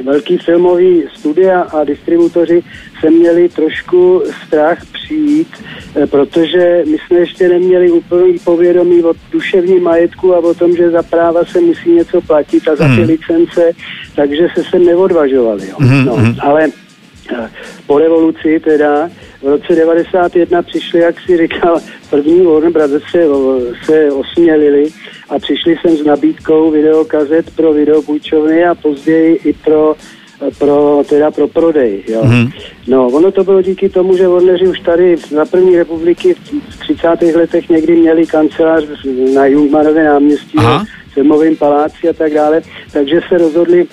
velký 0.00 0.38
filmový 0.38 1.02
studia 1.14 1.60
a 1.60 1.84
distributoři 1.84 2.62
se 3.00 3.10
měli 3.10 3.48
trošku 3.48 4.22
strach 4.46 4.78
přijít, 4.92 5.48
eh, 5.96 6.06
protože 6.06 6.82
my 6.90 6.96
jsme 6.98 7.18
ještě 7.18 7.48
neměli 7.48 7.90
úplný 7.90 8.38
povědomí 8.44 9.04
o 9.04 9.14
duševním 9.32 9.82
majetku 9.82 10.34
a 10.34 10.38
o 10.38 10.54
tom, 10.54 10.76
že 10.76 10.90
za 10.90 11.02
práva 11.02 11.44
se 11.44 11.60
musí 11.60 11.90
něco 11.90 12.20
platit 12.20 12.68
a 12.68 12.76
za 12.76 12.84
ty 12.84 12.90
Hmm. 12.90 13.06
licence, 13.06 13.72
takže 14.16 14.48
se 14.54 14.64
sem 14.70 14.84
neodvažovali. 14.84 15.68
Jo. 15.68 15.76
Mhm, 15.80 16.04
No, 16.04 16.16
mhm. 16.16 16.34
ale 16.40 16.68
eh, 17.32 17.50
po 17.86 17.98
revoluci 17.98 18.60
teda 18.64 19.10
v 19.42 19.46
roce 19.48 19.74
91 19.74 20.62
přišli, 20.62 21.00
jak 21.00 21.20
si 21.20 21.36
říkal, 21.36 21.80
první 22.10 22.46
Warner 22.46 22.70
Brothers 22.72 23.02
se, 23.10 23.24
se 23.84 24.12
osmělili 24.12 24.84
a 25.28 25.38
přišli 25.38 25.76
sem 25.82 25.96
s 25.96 26.04
nabídkou 26.04 26.70
videokazet 26.70 27.56
pro 27.56 27.72
videopůjčovny 27.72 28.64
a 28.64 28.74
později 28.74 29.40
i 29.44 29.52
pro 29.52 29.96
pro, 30.58 31.02
teda 31.08 31.30
pro 31.30 31.48
prodej. 31.48 32.04
Jo. 32.08 32.24
Mhm. 32.24 32.50
No, 32.86 33.06
ono 33.06 33.32
to 33.32 33.44
bylo 33.44 33.62
díky 33.62 33.88
tomu, 33.88 34.16
že 34.16 34.28
Warneri 34.28 34.68
už 34.68 34.80
tady 34.80 35.16
za 35.16 35.44
první 35.44 35.76
republiky 35.76 36.34
v 36.68 36.78
30. 36.78 37.36
letech 37.36 37.68
někdy 37.68 37.96
měli 37.96 38.26
kancelář 38.26 38.84
na 39.34 39.46
Jungmanově 39.46 40.04
náměstí, 40.04 40.58
v 41.10 41.14
filmovém 41.14 41.56
paláci 41.56 42.08
a 42.08 42.12
tak 42.12 42.32
dále, 42.32 42.62
takže 42.92 43.20
se 43.28 43.38
rozhodli 43.38 43.86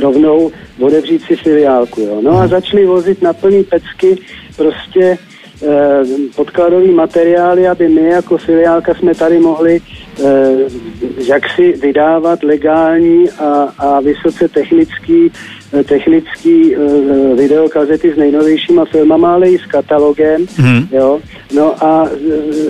rovnou 0.00 0.50
otevřít 0.80 1.22
si 1.22 1.36
filiálku. 1.36 2.00
Jo. 2.00 2.20
No 2.22 2.30
a 2.30 2.48
začali 2.48 2.86
vozit 2.86 3.22
na 3.22 3.32
plný 3.32 3.64
pecky 3.64 4.16
prostě 4.56 5.18
podkladový 6.36 6.90
materiály, 6.90 7.68
aby 7.68 7.88
my 7.88 8.02
jako 8.02 8.38
filiálka 8.38 8.94
jsme 8.94 9.14
tady 9.14 9.38
mohli 9.38 9.80
eh, 9.80 10.24
jaksi 11.26 11.72
vydávat 11.72 12.42
legální 12.42 13.30
a, 13.30 13.74
a 13.78 14.00
vysoce 14.00 14.48
technický, 14.48 15.32
eh, 15.72 15.84
technický 15.84 16.76
eh, 16.76 16.78
videokazety 17.34 18.12
s 18.14 18.16
nejnovějšíma 18.16 18.84
filmama, 18.84 19.34
ale 19.34 19.50
i 19.50 19.58
s 19.58 19.66
katalogem. 19.66 20.46
Mhm. 20.58 20.88
Jo? 20.92 21.20
No 21.54 21.84
a 21.84 22.08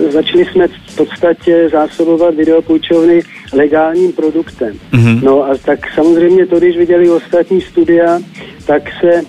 začali 0.09 0.45
jsme 0.45 0.67
v 0.67 0.95
podstatě 0.95 1.69
zásobovat 1.71 2.35
videopůjčovny 2.35 3.21
legálním 3.53 4.13
produktem. 4.13 4.79
Mhm. 4.91 5.19
No 5.23 5.43
a 5.43 5.57
tak 5.65 5.79
samozřejmě 5.95 6.45
to, 6.45 6.59
když 6.59 6.77
viděli 6.77 7.09
ostatní 7.09 7.61
studia, 7.61 8.19
tak 8.65 8.83
se 9.01 9.21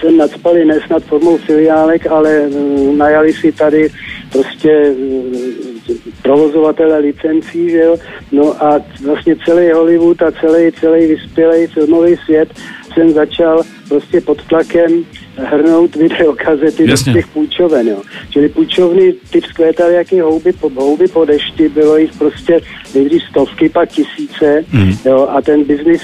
se 0.00 0.12
nadspali 0.12 0.64
ne 0.64 0.80
snad 0.86 1.02
formou 1.02 1.36
filiálek, 1.36 2.06
ale 2.06 2.30
e, 2.30 2.48
najali 2.96 3.32
si 3.32 3.52
tady 3.52 3.90
prostě 4.32 4.70
e, 4.70 5.73
provozovatele 6.22 6.98
licencí, 6.98 7.70
že 7.70 7.78
jo? 7.78 7.96
No 8.32 8.64
a 8.64 8.80
vlastně 9.04 9.36
celý 9.44 9.72
Hollywood 9.72 10.22
a 10.22 10.32
celý, 10.40 10.72
celý 10.72 11.06
vyspělý 11.06 11.66
filmový 11.66 12.16
svět 12.24 12.48
jsem 12.94 13.10
začal 13.10 13.62
prostě 13.88 14.20
pod 14.20 14.42
tlakem 14.46 15.04
hrnout 15.36 15.96
videokazety 15.96 16.90
Jasně. 16.90 17.12
do 17.12 17.18
těch 17.18 17.26
půjčoven, 17.26 17.88
jo. 17.88 18.02
Čili 18.30 18.48
půjčovny 18.48 19.14
ty 19.30 19.40
vzkvétaly 19.40 19.94
jaký 19.94 20.20
houby 20.20 20.52
po, 20.52 20.70
houby 20.76 21.08
po 21.08 21.24
dešti, 21.24 21.68
bylo 21.68 21.96
jich 21.96 22.12
prostě 22.18 22.60
nejdřív 22.94 23.22
stovky, 23.30 23.68
pak 23.68 23.88
tisíce, 23.88 24.64
Mhm. 24.72 24.92
jo, 25.04 25.28
a 25.30 25.42
ten 25.42 25.64
biznis, 25.64 26.02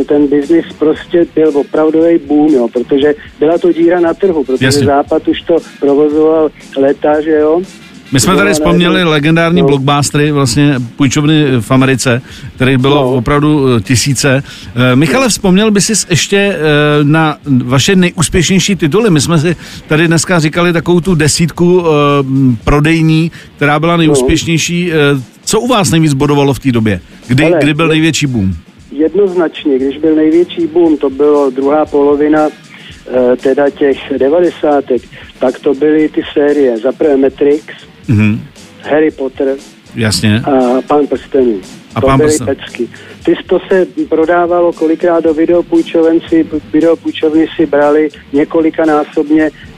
eh, 0.00 0.04
ten 0.04 0.26
biznis 0.26 0.64
prostě 0.78 1.26
byl 1.34 1.52
opravdový 1.58 2.18
boom, 2.18 2.54
jo, 2.54 2.68
protože 2.68 3.14
byla 3.38 3.58
to 3.58 3.72
díra 3.72 4.00
na 4.00 4.14
trhu, 4.14 4.44
protože 4.44 4.64
Jasně. 4.64 4.86
Západ 4.86 5.28
už 5.28 5.42
to 5.42 5.56
provozoval 5.80 6.50
leta, 6.76 7.20
že 7.20 7.30
jo. 7.30 7.62
My 8.12 8.20
jsme 8.20 8.32
No, 8.32 8.38
tady 8.38 8.52
vzpomněli 8.52 9.04
legendární 9.04 9.60
no. 9.60 9.66
blockbustery, 9.66 10.32
vlastně 10.32 10.74
půjčovny 10.96 11.44
v 11.60 11.70
Americe, 11.70 12.22
kterých 12.56 12.78
bylo 12.78 12.94
No. 12.94 13.12
opravdu 13.14 13.66
eh, 13.76 13.80
tisíce. 13.80 14.42
Eh, 14.92 14.96
Michale, 14.96 15.28
vzpomněl 15.28 15.70
by 15.70 15.80
si 15.80 15.92
ještě 16.10 16.36
eh, 16.36 16.58
na 17.02 17.36
vaše 17.64 17.96
nejúspěšnější 17.96 18.76
tituly. 18.76 19.10
My 19.10 19.20
jsme 19.20 19.38
si 19.38 19.56
tady 19.88 20.06
dneska 20.06 20.38
říkali 20.38 20.72
takovou 20.72 21.00
tu 21.00 21.14
desítku 21.14 21.84
prodejní, 22.64 23.30
která 23.56 23.80
byla 23.80 23.96
nejúspěšnější. 23.96 24.92
Eh, 24.92 24.96
Co 25.44 25.60
u 25.60 25.66
vás 25.66 25.90
nejvíc 25.90 26.14
bodovalo 26.14 26.54
v 26.54 26.58
té 26.58 26.72
době? 26.72 27.00
Kdy, 27.28 27.52
kdy 27.62 27.74
byl 27.74 27.88
největší 27.88 28.26
boom? 28.26 28.54
Jednoznačně, 28.92 29.76
když 29.78 29.98
byl 29.98 30.14
největší 30.14 30.66
boom, 30.66 30.96
to 30.96 31.10
bylo 31.10 31.50
druhá 31.50 31.86
polovina 31.86 32.40
teda 33.36 33.70
těch 33.70 33.98
devadesátek, 34.18 35.02
tak 35.38 35.58
to 35.58 35.74
byly 35.74 36.08
ty 36.08 36.22
série. 36.32 36.78
Za 36.78 36.92
prvé 36.92 37.16
Matrix, 37.16 37.64
Mhm. 38.08 38.40
Harry 38.82 39.10
Potter 39.10 39.56
Jasně. 39.96 40.40
a 40.44 40.82
Pán 40.86 41.06
prstenů. 41.06 41.60
A 41.94 42.00
to 42.00 42.06
Pán 42.06 42.18
byly 42.18 42.38
pecky. 42.44 42.88
Ty 43.24 43.34
to 43.46 43.58
se 43.68 43.86
prodávalo 44.08 44.72
kolikrát 44.72 45.24
do 45.24 45.34
videopůjčoven 45.34 46.20
si, 46.28 46.46
videopůjčovny 46.72 47.46
si 47.56 47.66
brali 47.66 48.08
několikanásobně 48.32 49.42
eh, 49.44 49.50
eh, 49.50 49.69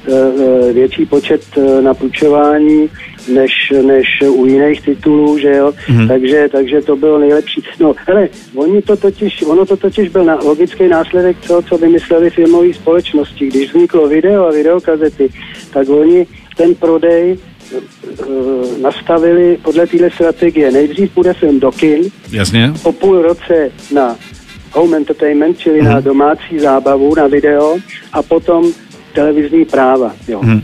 větší 0.72 1.06
počet 1.06 1.42
eh, 1.56 1.82
na 1.82 1.94
půjčování 1.94 2.88
než, 3.28 3.52
než 3.82 4.06
u 4.28 4.46
jiných 4.46 4.82
titulů, 4.82 5.38
že 5.38 5.56
jo, 5.56 5.72
Mhm. 5.88 6.08
takže, 6.08 6.48
takže 6.52 6.80
to 6.82 6.96
bylo 6.96 7.18
nejlepší. 7.18 7.62
No, 7.80 7.94
hele, 8.06 8.28
oni 8.54 8.82
to 8.82 8.96
totiž, 8.96 9.42
ono 9.42 9.66
to 9.66 9.76
totiž 9.76 10.08
byl 10.08 10.24
na, 10.24 10.34
logický 10.34 10.88
následek 10.88 11.36
toho, 11.46 11.62
co 11.62 11.78
vymysleli 11.78 12.30
filmové 12.30 12.74
společnosti. 12.74 13.46
Když 13.46 13.70
vzniklo 13.70 14.08
video 14.08 14.46
a 14.46 14.50
videokazety, 14.52 15.30
tak 15.72 15.88
oni 15.88 16.26
ten 16.56 16.74
prodej 16.74 17.36
eh, 17.74 17.76
nastavili 18.82 19.58
podle 19.62 19.86
téhle 19.86 20.10
strategie. 20.10 20.70
Nejdřív 20.72 21.10
půjde 21.14 21.32
film 21.34 21.60
do 21.60 21.70
kin, 21.70 22.00
Jasně. 22.32 22.72
po 22.82 22.92
půl 22.92 23.22
roce 23.22 23.70
na 23.94 24.16
home 24.72 24.94
entertainment, 24.94 25.58
čili 25.58 25.82
na 25.82 26.00
domácí 26.00 26.58
zábavu, 26.58 27.14
na 27.14 27.26
video 27.26 27.76
a 28.12 28.22
potom 28.22 28.72
televizní 29.12 29.64
práva. 29.64 30.12
Jo. 30.28 30.40
Mhm. 30.42 30.62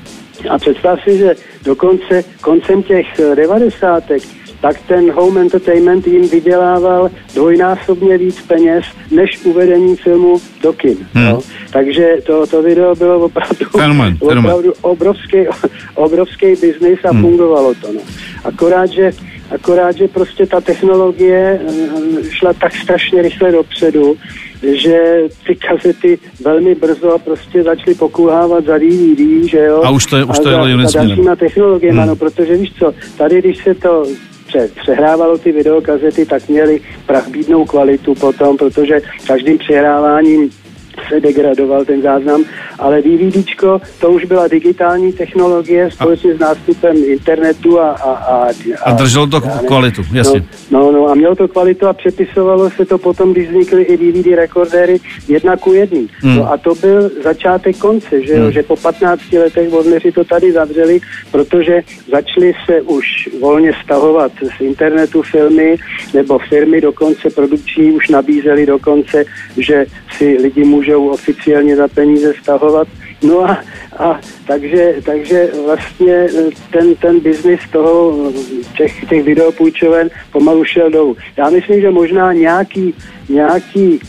A 0.50 0.58
představ 0.58 0.98
si, 1.04 1.18
že 1.18 1.34
dokonce 1.64 2.24
koncem 2.40 2.82
těch 2.82 3.06
eh, 3.18 3.36
devadesátek 3.36 4.22
tak 4.60 4.76
ten 4.88 5.12
home 5.12 5.38
entertainment 5.38 6.06
jim 6.06 6.28
vydělával 6.28 7.10
dvojnásobně 7.34 8.18
víc 8.18 8.42
peněz 8.42 8.84
než 9.10 9.44
uvedení 9.44 9.96
filmu 9.96 10.40
do 10.62 10.72
kin. 10.72 10.96
Hmm. 11.14 11.26
Jo. 11.26 11.40
Takže 11.70 12.16
to, 12.26 12.46
to 12.46 12.62
video 12.62 12.94
bylo 12.94 13.24
opravdu, 13.24 13.64
fenomén. 13.76 14.16
opravdu 14.20 14.72
obrovský, 14.80 15.38
obrovský 15.94 16.46
biznis 16.46 16.98
a 17.04 17.10
Hmm. 17.10 17.22
fungovalo 17.22 17.74
to. 17.74 17.92
No. 17.92 18.00
Akorát, 18.44 18.86
že 18.86 19.12
Akorát, 19.50 19.96
že 19.96 20.08
prostě 20.08 20.46
ta 20.46 20.60
technologie 20.60 21.60
eh, 21.68 22.30
šla 22.30 22.52
tak 22.52 22.74
strašně 22.74 23.22
rychle 23.22 23.52
dopředu, 23.52 24.16
že 24.62 25.22
ty 25.46 25.56
kazety 25.56 26.18
velmi 26.44 26.74
brzo 26.74 27.18
prostě 27.24 27.62
začaly 27.62 27.94
pokulhávat 27.94 28.64
za 28.64 28.78
DVD, 28.78 29.48
že 29.48 29.58
jo? 29.58 29.82
A 29.84 29.90
už 29.90 30.06
to 30.06 30.16
je- 30.16 30.24
už 30.24 30.38
to 30.38 30.48
a 30.48 30.50
jelo 30.50 30.62
za, 30.64 30.68
jiným 30.68 30.86
za 30.88 30.98
dalšíma 31.04 31.36
technologiemi, 31.36 31.98
Hmm. 31.98 32.08
no, 32.08 32.16
protože 32.16 32.56
víš 32.56 32.72
co, 32.78 32.94
tady 33.18 33.38
když 33.38 33.58
se 33.64 33.74
to 33.74 34.04
pře- 34.46 34.68
přehrávalo 34.82 35.38
ty 35.38 35.52
videokazety, 35.52 36.26
tak 36.26 36.48
měly 36.48 36.80
prachbídnou 37.06 37.64
kvalitu 37.64 38.14
potom, 38.14 38.56
protože 38.56 39.00
každým 39.26 39.58
přehráváním 39.58 40.50
se 41.08 41.20
degradoval 41.20 41.84
ten 41.84 42.02
záznam, 42.02 42.44
ale 42.78 43.02
DVDčko, 43.02 43.80
to 44.00 44.10
už 44.10 44.24
byla 44.24 44.48
digitální 44.48 45.12
technologie 45.12 45.90
společně 45.90 46.34
s 46.34 46.38
nástupem 46.38 46.96
internetu 47.04 47.80
a... 47.80 47.90
A, 47.90 48.12
a, 48.12 48.48
A 48.84 48.92
drželo 48.92 49.26
to 49.26 49.40
ne- 49.40 49.60
kvalitu, 49.66 50.02
jasně. 50.12 50.44
No, 50.70 50.80
no, 50.80 50.92
no, 50.92 51.08
a 51.08 51.14
mělo 51.14 51.34
to 51.34 51.48
kvalitu 51.48 51.86
a 51.86 51.92
přepisovalo 51.92 52.70
se 52.70 52.84
to 52.84 52.98
potom, 52.98 53.32
když 53.32 53.48
vznikly 53.48 53.82
i 53.82 53.96
DVD 53.96 54.26
rekordéry 54.36 55.00
jedna 55.28 55.56
ku 55.56 55.72
jedný. 55.72 56.08
Hmm. 56.20 56.36
No 56.36 56.52
a 56.52 56.56
to 56.56 56.74
byl 56.74 57.10
začátek 57.24 57.76
konce, 57.78 58.22
že, 58.22 58.34
Hmm. 58.38 58.52
že 58.52 58.62
po 58.62 58.76
15 58.76 59.32
letech 59.32 59.70
Warneri 59.70 60.12
to 60.12 60.24
tady 60.24 60.52
zavřeli, 60.52 61.00
protože 61.30 61.80
začaly 62.12 62.52
se 62.66 62.82
už 62.82 63.28
volně 63.40 63.72
stahovat 63.84 64.32
z 64.58 64.60
internetu 64.60 65.22
filmy, 65.22 65.76
nebo 66.14 66.38
firmy 66.38 66.80
dokonce 66.80 67.30
produkční 67.30 67.92
už 67.92 68.08
nabízely 68.08 68.66
dokonce, 68.66 69.24
že 69.56 69.86
si 70.16 70.38
lidi 70.42 70.64
můžou 70.64 70.87
oficiálně 70.96 71.76
za 71.76 71.88
peníze 71.88 72.34
stahovat. 72.42 72.88
No 73.22 73.50
a, 73.50 73.58
a 73.98 74.20
takže, 74.46 74.94
takže 75.04 75.50
vlastně 75.64 76.14
eh, 76.14 76.50
ten, 76.72 76.94
ten 76.94 77.20
biznis 77.20 77.60
toho, 77.72 78.16
eh, 78.30 78.64
těch, 78.76 79.04
těch 79.08 79.24
videopůjčoven 79.24 80.10
pomalu 80.32 80.64
šel 80.64 80.90
dolů. 80.90 81.16
Já 81.36 81.50
myslím, 81.50 81.80
že 81.80 81.90
možná 81.90 82.32
nějaký, 82.32 82.94
nějaký 83.28 84.00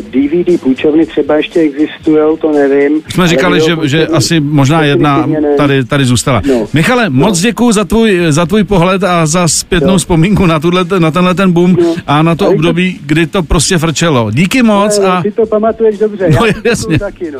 DVD 0.00 0.60
půjčovny 0.60 1.06
třeba 1.06 1.36
ještě 1.36 1.60
existují, 1.60 2.38
to 2.40 2.52
nevím. 2.52 3.02
Jsme 3.08 3.22
ale 3.22 3.28
říkali, 3.28 3.60
že, 3.60 3.76
že 3.88 4.06
asi 4.06 4.40
možná 4.40 4.82
jedna 4.82 5.28
tady, 5.56 5.84
tady 5.84 6.04
zůstala. 6.04 6.42
No. 6.48 6.66
Michale, 6.72 7.10
moc 7.10 7.40
děkuji 7.40 7.72
za 7.72 7.84
tvůj, 7.84 8.20
za 8.28 8.46
tvůj 8.46 8.64
pohled 8.64 9.04
a 9.04 9.26
za 9.26 9.48
zpětnou 9.48 9.92
Jo. 9.92 9.98
vzpomínku 9.98 10.46
na, 10.46 10.60
tuhle, 10.60 10.84
na 10.98 11.10
tenhle 11.10 11.34
ten 11.34 11.52
boom 11.52 11.76
No. 11.80 11.94
a 12.06 12.22
na 12.22 12.34
to 12.34 12.44
to- 12.44 12.50
období, 12.50 12.98
kdy 13.06 13.26
to 13.26 13.42
prostě 13.42 13.78
frčelo. 13.78 14.30
Díky 14.30 14.62
moc 14.62 14.98
Ne, 14.98 15.06
a 15.06 15.22
Ty 15.22 15.30
to 15.30 15.46
pamatuješ 15.46 15.98
dobře, 15.98 16.28
No, 16.40 16.46
já 16.46 16.52
to 16.52 16.68
jasně. 16.68 16.98
taky, 16.98 17.30
no. 17.30 17.38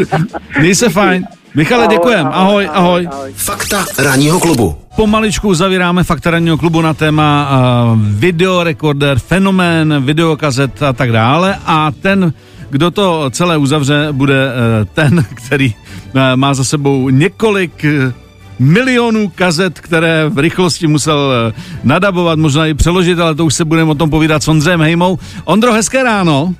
měj 0.60 0.74
se 0.74 0.88
fajn. 0.88 1.24
Michale, 1.54 1.84
Ahoj, 1.84 1.96
děkujem. 1.96 2.26
Ahoj, 2.32 2.68
ahoj. 2.72 3.08
ahoj. 3.12 3.32
Fakta 3.36 3.84
ranního 3.98 4.40
klubu. 4.40 4.76
Pomaličku 4.96 5.54
zavíráme 5.54 6.04
fakta 6.04 6.30
ranního 6.30 6.58
klubu 6.58 6.80
na 6.80 6.94
téma 6.94 7.50
uh, 7.92 7.98
videorekorder, 8.02 9.18
fenomén, 9.18 10.02
videokazet 10.04 10.82
a 10.82 10.92
tak 10.92 11.12
dále. 11.12 11.58
A 11.66 11.90
ten 12.02 12.32
kdo 12.72 12.90
to 12.90 13.30
celé 13.30 13.56
uzavře, 13.56 14.08
bude 14.12 14.46
eh, 14.46 14.84
ten, 14.84 15.24
který 15.34 15.74
eh, 16.14 16.36
má 16.36 16.54
za 16.54 16.64
sebou 16.64 17.08
několik 17.08 17.84
eh, 17.84 18.12
milionů 18.58 19.28
kazet, 19.34 19.80
které 19.80 20.28
v 20.28 20.38
rychlosti 20.38 20.86
musel 20.86 21.52
nadabovat, 21.84 22.38
možná 22.38 22.66
i 22.66 22.74
přeložit, 22.74 23.18
ale 23.18 23.34
to 23.34 23.44
už 23.44 23.54
se 23.54 23.64
budeme 23.64 23.90
o 23.90 23.94
tom 23.94 24.10
povídat 24.10 24.42
s 24.42 24.48
Ondřejem 24.48 24.80
Hejmou. 24.80 25.18
Ondro, 25.44 25.72
hezké 25.72 26.02
ráno. 26.02 26.54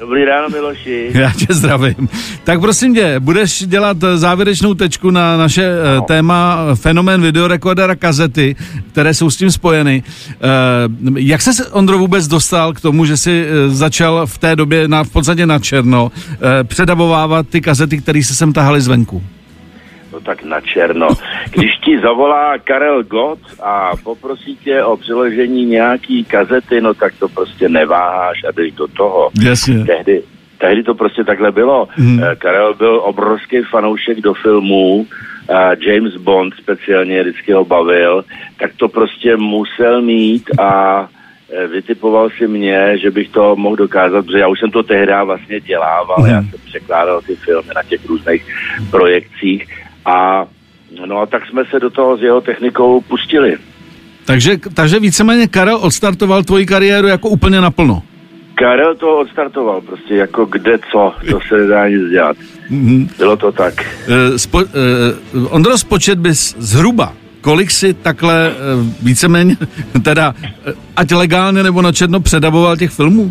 Dobrý 0.00 0.24
ráno, 0.24 0.48
Miloši. 0.48 1.10
Já 1.14 1.30
tě 1.30 1.46
zdravím. 1.54 2.08
Tak 2.44 2.60
prosím 2.60 2.94
tě, 2.94 3.20
budeš 3.20 3.66
dělat 3.66 3.96
eh, 4.02 4.18
závěrečnou 4.18 4.74
tečku 4.74 5.10
na 5.10 5.36
naše 5.36 5.70
no. 5.96 6.02
téma 6.02 6.58
fenomén 6.74 7.22
videorekordera 7.22 7.96
kazety, 7.96 8.56
které 8.92 9.14
jsou 9.14 9.30
s 9.30 9.36
tím 9.36 9.50
spojeny. 9.50 10.02
Jak 11.16 11.42
se 11.42 11.68
Ondro 11.70 11.98
vůbec 11.98 12.28
dostal 12.28 12.72
k 12.72 12.80
tomu, 12.80 13.04
že 13.04 13.16
si 13.16 13.46
začal 13.66 14.26
v 14.26 14.38
té 14.38 14.56
době 14.56 14.88
na, 14.88 15.04
v 15.04 15.10
podstatě 15.10 15.46
na 15.46 15.58
černo 15.58 16.12
předavovávat 16.62 17.48
ty 17.48 17.60
kazety, 17.60 17.98
které 17.98 18.22
se 18.22 18.34
sem 18.34 18.52
tahaly 18.52 18.80
zvenku? 18.80 19.22
No 20.14 20.20
tak 20.20 20.42
na 20.44 20.60
černo. 20.60 21.08
Když 21.50 21.70
ti 21.84 22.00
zavolá 22.02 22.58
Karel 22.58 23.02
Gott 23.02 23.38
a 23.62 23.90
poprosí 24.04 24.56
tě 24.56 24.82
o 24.82 24.96
přeložení 24.96 25.64
nějaký 25.64 26.24
kazety, 26.24 26.80
no 26.80 26.94
tak 26.94 27.12
to 27.18 27.28
prostě 27.28 27.68
neváháš 27.68 28.44
a 28.48 28.52
jdeš 28.52 28.72
do 28.72 28.88
toho. 28.88 29.30
Jasně. 29.44 29.84
Tehdy, 29.84 30.22
tehdy 30.58 30.82
to 30.82 30.94
prostě 30.94 31.24
takhle 31.24 31.52
bylo. 31.52 31.88
Mhm. 31.98 32.10
Mm. 32.16 32.22
Karel 32.38 32.74
byl 32.74 33.00
obrovský 33.04 33.62
fanoušek 33.70 34.20
do 34.20 34.34
filmů, 34.34 35.06
James 35.86 36.16
Bond 36.16 36.54
speciálně 36.54 37.22
vždycky 37.22 37.52
ho 37.52 37.64
bavil, 37.64 38.24
tak 38.58 38.70
to 38.76 38.88
prostě 38.88 39.36
musel 39.36 40.02
mít 40.02 40.44
a 40.60 41.08
e, 41.52 41.66
vytipoval 41.66 42.30
si 42.38 42.48
mě, 42.48 42.98
že 42.98 43.10
bych 43.10 43.28
to 43.28 43.56
mohl 43.56 43.76
dokázat, 43.76 44.26
protože 44.26 44.38
já 44.38 44.48
už 44.48 44.60
jsem 44.60 44.70
to 44.70 44.82
tehdy 44.82 45.12
vlastně 45.24 45.60
dělával, 45.60 46.16
Mhm. 46.18 46.30
já 46.30 46.42
jsem 46.42 46.60
překládal 46.66 47.20
ty 47.20 47.36
filmy 47.36 47.68
na 47.76 47.82
těch 47.82 48.06
různých 48.06 48.46
projekcích 48.90 49.68
a 50.04 50.44
no 51.06 51.20
a 51.20 51.26
tak 51.26 51.42
jsme 51.46 51.62
se 51.70 51.80
do 51.80 51.90
toho 51.90 52.16
s 52.16 52.22
jeho 52.22 52.40
technikou 52.40 53.00
pustili. 53.00 53.56
Takže, 54.26 54.56
takže 54.74 55.00
víceméně 55.00 55.48
Karel 55.48 55.76
odstartoval 55.76 56.42
tvoji 56.42 56.66
kariéru 56.66 57.08
jako 57.08 57.28
úplně 57.28 57.60
naplno. 57.60 58.02
Karel 58.54 58.94
to 58.94 59.18
odstartoval 59.18 59.80
prostě 59.80 60.14
jako 60.14 60.44
kde 60.44 60.78
co, 60.92 61.12
to 61.30 61.38
se 61.48 61.56
nedá 61.56 61.88
nic 61.88 62.10
dělat. 62.10 62.36
Mhm. 62.70 63.08
Bylo 63.18 63.36
to 63.36 63.52
tak. 63.52 63.74
Eh, 64.08 64.38
Spo, 64.38 64.58
uh, 64.58 65.54
Ondro, 65.54 65.78
spočet 65.78 66.18
bys 66.18 66.54
zhruba, 66.58 67.12
kolik 67.40 67.70
si 67.70 67.94
takhle 67.94 68.50
uh, 68.50 68.86
víceméně, 69.02 69.56
teda 70.04 70.34
ať 70.96 71.12
legálně 71.12 71.62
nebo 71.62 71.82
na 71.82 71.92
černo 71.92 72.20
předavoval 72.20 72.76
těch 72.76 72.90
filmů? 72.90 73.30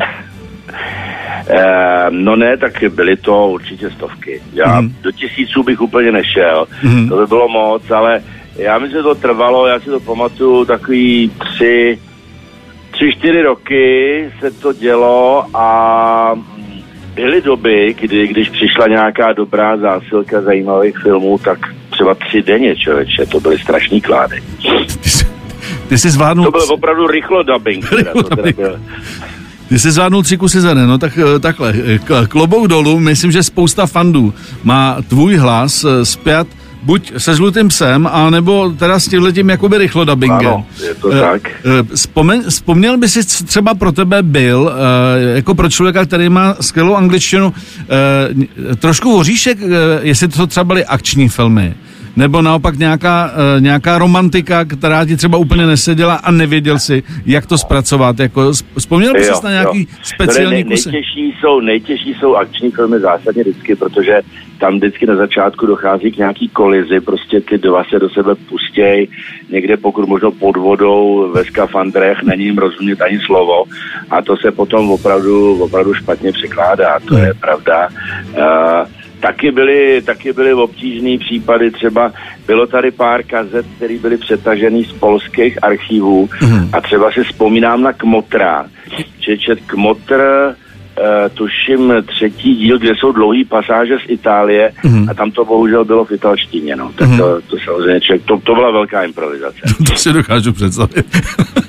Eh, 1.48 2.06
no 2.10 2.36
ne, 2.36 2.58
tak 2.58 2.74
byly 2.90 3.18
to 3.18 3.48
určitě 3.48 3.90
stovky. 3.90 4.42
Já 4.54 4.82
Mhm. 4.82 4.96
do 5.02 5.12
tisíců 5.12 5.64
bych 5.64 5.82
úplně 5.82 6.12
nešel, 6.12 6.68
Mhm. 6.84 7.10
to 7.10 7.18
by 7.18 7.26
bylo 7.28 7.48
moc, 7.48 7.92
ale 7.92 8.22
já 8.56 8.78
myslím, 8.80 9.00
že 9.00 9.04
to 9.04 9.16
trvalo, 9.16 9.68
já 9.68 9.80
si 9.80 9.86
to 9.90 10.00
pamatuju, 10.00 10.66
takový 10.66 11.32
tři, 11.40 12.00
tři, 12.92 13.12
čtyři 13.18 13.42
roky 13.42 14.30
se 14.40 14.52
to 14.52 14.74
dělo 14.74 15.46
a 15.54 16.32
mm, 16.36 16.44
byly 17.16 17.42
doby, 17.42 17.96
kdy 18.02 18.28
když 18.28 18.50
přišla 18.50 18.88
nějaká 18.88 19.34
dobrá 19.34 19.78
zásilka 19.78 20.42
zajímavých 20.42 20.98
filmů, 20.98 21.38
tak 21.38 21.60
třeba 21.90 22.16
tři 22.16 22.42
denně, 22.42 22.76
člověče, 22.76 23.26
to 23.26 23.40
byly 23.40 23.60
strašný 23.60 24.02
klády. 24.02 24.44
Ty 25.90 25.98
jsi, 25.98 26.10
zvládnul, 26.10 26.46
To 26.46 26.52
byl 26.52 26.74
opravdu 26.74 27.08
rychlo 27.08 27.44
dubbing. 27.44 27.90
Teda, 27.90 28.12
to 28.14 28.24
teda 28.24 28.52
byl. 28.56 28.80
Ty 29.74 29.80
jsi 29.80 29.92
zvládnul 29.92 30.24
tři 30.24 30.38
kusy 30.38 30.62
za 30.62 30.74
den, 30.74 30.90
no 30.90 30.98
tak 30.98 31.18
eh, 31.36 31.40
takhle, 31.40 31.74
eh, 31.86 32.00
klobouk 32.28 32.68
dolů, 32.68 33.00
myslím, 33.00 33.32
že 33.32 33.44
spousta 33.44 33.86
fandů 33.86 34.34
má 34.64 34.98
tvůj 35.08 35.36
hlas 35.36 35.84
eh, 35.84 36.06
zpět 36.06 36.48
buď 36.84 37.12
se 37.18 37.36
žlutým 37.36 37.68
psem, 37.68 38.10
anebo 38.12 38.70
teda 38.70 39.00
s 39.00 39.08
tímhletím 39.08 39.50
jakoby 39.50 39.78
rychlo 39.78 40.06
dubbingem. 40.06 40.38
Ano, 40.48 40.66
je 40.88 40.94
to 40.96 41.12
Eh, 41.12 41.20
tak. 41.20 41.42
eh, 41.66 41.96
Vzpomen, 41.96 42.44
vzpomněl 42.50 42.98
by 42.98 43.10
si, 43.10 43.24
třeba 43.46 43.74
pro 43.74 43.92
tebe 43.92 44.24
byl, 44.24 44.72
eh, 44.74 45.36
jako 45.36 45.56
pro 45.56 45.70
člověka, 45.70 46.06
který 46.06 46.30
má 46.30 46.56
skvělou 46.62 46.96
angličtinu, 46.96 47.54
eh, 48.72 48.76
trošku 48.76 49.12
voříšek, 49.12 49.58
eh, 49.62 49.68
jestli 50.02 50.28
to 50.28 50.48
třeba 50.48 50.64
byly 50.64 50.86
akční 50.86 51.30
filmy, 51.30 51.74
nebo 52.16 52.42
naopak 52.42 52.78
nějaká, 52.78 53.32
eh, 53.34 53.62
nějaká 53.62 53.98
romantika, 53.98 54.66
která 54.66 55.06
ti 55.06 55.18
třeba 55.18 55.38
úplně 55.38 55.66
neseděla 55.66 56.16
a 56.16 56.32
nevěděl 56.32 56.80
si, 56.80 57.04
jak 57.26 57.46
to 57.46 57.58
zpracovat. 57.58 58.20
Jako, 58.20 58.52
vzpomněl 58.78 59.14
by 59.14 59.26
Jo, 59.26 59.36
si 59.36 59.46
na 59.46 59.52
nějaký 59.52 59.80
jo. 59.80 59.86
speciální 60.04 60.54
Nej, 60.54 60.64
kusy? 60.64 60.92
nejtěžší, 60.92 61.36
jsou, 61.40 61.60
nejtěžší 61.60 62.14
jsou 62.20 62.36
akční 62.36 62.72
filmy 62.72 63.00
zásadně 63.00 63.44
vždycky, 63.44 63.76
protože 63.76 64.22
tam 64.60 64.78
vždycky 64.78 65.06
na 65.06 65.16
začátku 65.16 65.66
dochází 65.66 66.12
k 66.12 66.18
nějaký 66.18 66.50
kolizi, 66.50 67.00
prostě 67.00 67.42
ty 67.42 67.58
dva 67.58 67.84
se 67.84 68.00
do 68.00 68.10
sebe 68.10 68.36
pustěj, 68.36 69.08
někde 69.50 69.78
pokud 69.78 70.08
možno 70.08 70.32
pod 70.32 70.58
vodou 70.58 71.32
ve 71.34 71.46
skafandrech, 71.46 72.24
není 72.24 72.46
jim 72.46 72.58
rozumět 72.58 73.02
ani 73.02 73.20
slovo 73.20 73.64
a 74.10 74.22
to 74.22 74.38
se 74.38 74.52
potom 74.52 74.92
opravdu, 74.92 75.64
opravdu 75.64 75.94
špatně 75.94 76.32
překládá, 76.32 77.00
to 77.08 77.18
je 77.18 77.34
pravda. 77.34 77.88
Uh, 78.38 79.03
Taky 79.24 79.52
byly, 79.52 80.02
taky 80.02 80.34
byly 80.34 80.54
obtížné 80.54 81.18
případy, 81.18 81.72
třeba 81.72 82.14
bylo 82.48 82.68
tady 82.68 82.92
pár 82.92 83.24
kazet, 83.24 83.66
které 83.76 83.98
byly 83.98 84.18
přetažený 84.18 84.84
z 84.84 84.92
polských 84.92 85.64
archivů 85.64 86.30
a 86.74 86.82
třeba 86.82 87.12
si 87.12 87.24
vzpomínám 87.24 87.82
na 87.82 87.94
Kmotra. 87.94 88.66
Čečet 89.20 89.60
Kmotr, 89.68 90.22
tuším 91.34 91.94
třetí 92.06 92.56
díl, 92.56 92.80
kde 92.80 92.96
jsou 92.96 93.12
dlouhý 93.12 93.46
pasáže 93.46 93.98
z 93.98 94.10
Itálie 94.10 94.72
a 95.10 95.14
tam 95.14 95.32
to 95.32 95.46
bohužel 95.46 95.86
bylo 95.86 96.06
v 96.06 96.12
italštině, 96.12 96.76
no. 96.76 96.92
Tak 96.96 97.10
to, 97.18 97.42
to 97.42 97.58
samozřejmě 97.66 98.02
člověk, 98.02 98.26
to, 98.26 98.40
to 98.44 98.56
byla 98.56 98.72
velká 98.72 99.04
improvizace. 99.04 99.60
To 99.88 99.96
si 99.96 100.14
dokážu 100.14 100.54
představit. 100.54 101.06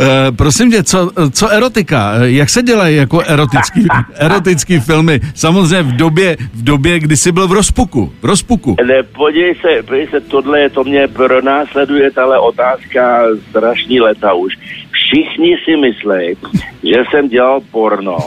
Eh, 0.00 0.32
prosím 0.36 0.70
tě, 0.70 0.82
co, 0.82 1.10
co 1.32 1.48
erotika? 1.48 2.12
Eh, 2.14 2.30
Jak 2.30 2.50
se 2.50 2.62
dělají 2.62 2.96
jako 2.96 3.20
erotický, 3.20 3.86
erotický 4.14 4.80
filmy? 4.80 5.20
Samozřejmě 5.34 5.82
v 5.82 5.96
době, 5.96 6.36
v 6.54 6.64
době, 6.64 7.00
kdy 7.00 7.16
jsi 7.16 7.32
byl 7.32 7.48
v 7.48 7.52
rozpuku. 7.52 8.12
V 8.22 8.24
rozpuku. 8.24 8.76
Ne, 8.86 9.02
podívej 9.02 9.54
se, 9.54 9.82
podívej 9.82 10.08
se, 10.08 10.20
tohle 10.20 10.60
je, 10.60 10.70
to 10.70 10.84
mě 10.84 11.08
pronásleduje 11.08 12.10
tahle 12.10 12.38
otázka 12.38 13.22
strašný 13.50 14.00
leta 14.00 14.32
už. 14.32 14.52
Všichni 14.90 15.56
si 15.64 15.76
myslí, 15.76 16.36
že 16.82 17.02
jsem 17.10 17.28
dělal 17.28 17.60
porno 17.70 18.18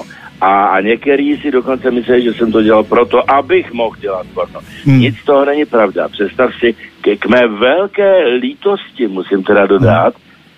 a, 0.42 0.66
a 0.66 0.82
některý 0.82 1.38
si 1.38 1.52
dokonce 1.52 1.92
myslí, 1.92 2.24
že 2.24 2.34
jsem 2.34 2.52
to 2.52 2.62
dělal 2.62 2.84
proto, 2.84 3.32
abych 3.32 3.74
mohl 3.74 3.96
dělat 4.00 4.28
porno. 4.34 4.60
Hmm. 4.86 5.00
Nic 5.00 5.18
z 5.18 5.26
toho 5.26 5.46
není 5.46 5.66
pravda. 5.66 6.10
Představ 6.10 6.52
si, 6.60 6.74
k, 7.02 7.20
k 7.20 7.26
mé 7.26 7.48
velké 7.48 8.28
lítosti, 8.28 9.08
musím 9.08 9.44
teda 9.44 9.66
dodat, 9.66 10.14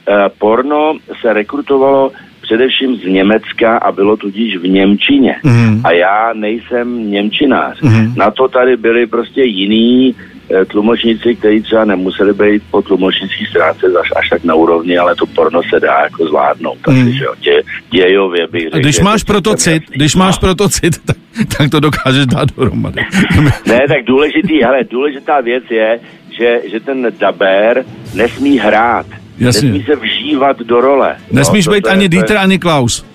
hmm. 0.08 0.18
uh, 0.18 0.30
porno 0.40 0.94
se 1.22 1.34
rekrutovalo 1.34 2.12
především 2.52 2.96
z 2.96 3.06
Německa 3.06 3.78
a 3.78 3.92
bylo 3.92 4.18
tudíž 4.18 4.58
v 4.58 4.68
Němčině. 4.68 5.36
Mhm. 5.44 5.82
A 5.84 5.92
já 5.94 6.34
nejsem 6.34 7.12
Němčinář. 7.12 7.82
Mhm. 7.82 8.14
Na 8.18 8.32
to 8.32 8.48
tady 8.48 8.78
byli 8.78 9.08
prostě 9.08 9.42
jiní 9.44 10.16
eh, 10.16 10.31
tlumočníci, 10.68 11.36
kteří 11.36 11.62
třeba 11.62 11.86
nemuseli 11.86 12.34
být 12.34 12.64
po 12.72 12.82
tlumočnický 12.82 13.46
stránce 13.46 13.88
až, 14.02 14.10
až 14.16 14.30
tak 14.30 14.44
na 14.44 14.54
úrovni, 14.56 14.98
ale 14.98 15.16
to 15.16 15.26
porno 15.26 15.62
se 15.74 15.80
dá 15.80 16.00
jako 16.04 16.26
zvládnout. 16.28 16.78
Takže, 16.86 17.02
Mhm. 17.04 17.12
že 17.12 17.24
jo, 17.24 17.34
dě, 17.40 17.62
dějově 17.92 18.48
bych 18.48 18.64
řekl, 18.64 18.80
když 18.80 19.00
máš 19.00 19.22
to 19.24 19.26
pro 19.34 19.42
to 19.42 19.56
celkem 19.56 19.74
cit, 19.74 19.84
jasný. 19.84 19.96
když 19.96 20.16
máš 20.16 20.38
pro 20.38 20.56
to 20.56 20.70
cit, 20.70 20.98
tak, 21.06 21.18
tak 21.58 21.72
to 21.72 21.80
dokážeš 21.80 22.26
dát 22.26 22.50
dohromady. 22.58 23.02
Ne, 23.68 23.80
tak 23.88 24.06
důležitý, 24.06 24.64
hele, 24.64 24.78
důležitá 24.92 25.42
věc 25.42 25.64
je, 25.70 26.00
že, 26.40 26.60
že 26.72 26.80
ten 26.80 27.08
daber 27.20 27.86
nesmí 28.14 28.58
hrát. 28.60 29.06
Jasně. 29.40 29.70
Nesmí 29.70 29.84
se 29.86 29.96
vžívat 29.96 30.60
do 30.60 30.82
role. 30.82 31.16
Nesmíš 31.32 31.66
to- 31.66 31.72
být 31.72 31.88
ani 31.88 32.04
je- 32.06 32.10
Dieter, 32.10 32.38
ani 32.38 32.60
Klaus. 32.60 33.06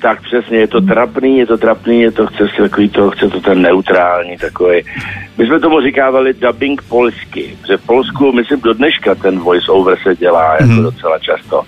Tak 0.00 0.22
přesně, 0.22 0.58
je 0.58 0.66
to 0.68 0.80
trapný, 0.80 1.38
je 1.38 1.46
to 1.46 1.58
trapný, 1.58 2.00
je 2.00 2.10
to, 2.12 2.26
chce 2.26 2.48
se 2.56 2.62
takový 2.62 2.88
to, 2.88 3.10
chce 3.10 3.28
to 3.28 3.40
ten 3.40 3.62
neutrální 3.62 4.36
takový. 4.36 4.82
My 5.38 5.46
jsme 5.46 5.60
tomu 5.60 5.80
říkávali 5.80 6.34
dubbing 6.34 6.82
polsky, 6.82 7.56
že 7.68 7.76
v 7.76 7.86
Polsku, 7.86 8.32
myslím, 8.32 8.60
do 8.60 8.74
dneška 8.74 9.14
ten 9.14 9.38
voice 9.38 9.72
over 9.72 9.98
se 10.02 10.16
dělá 10.16 10.52
jako 10.52 10.64
Mhm. 10.64 10.82
docela 10.82 11.18
často. 11.18 11.62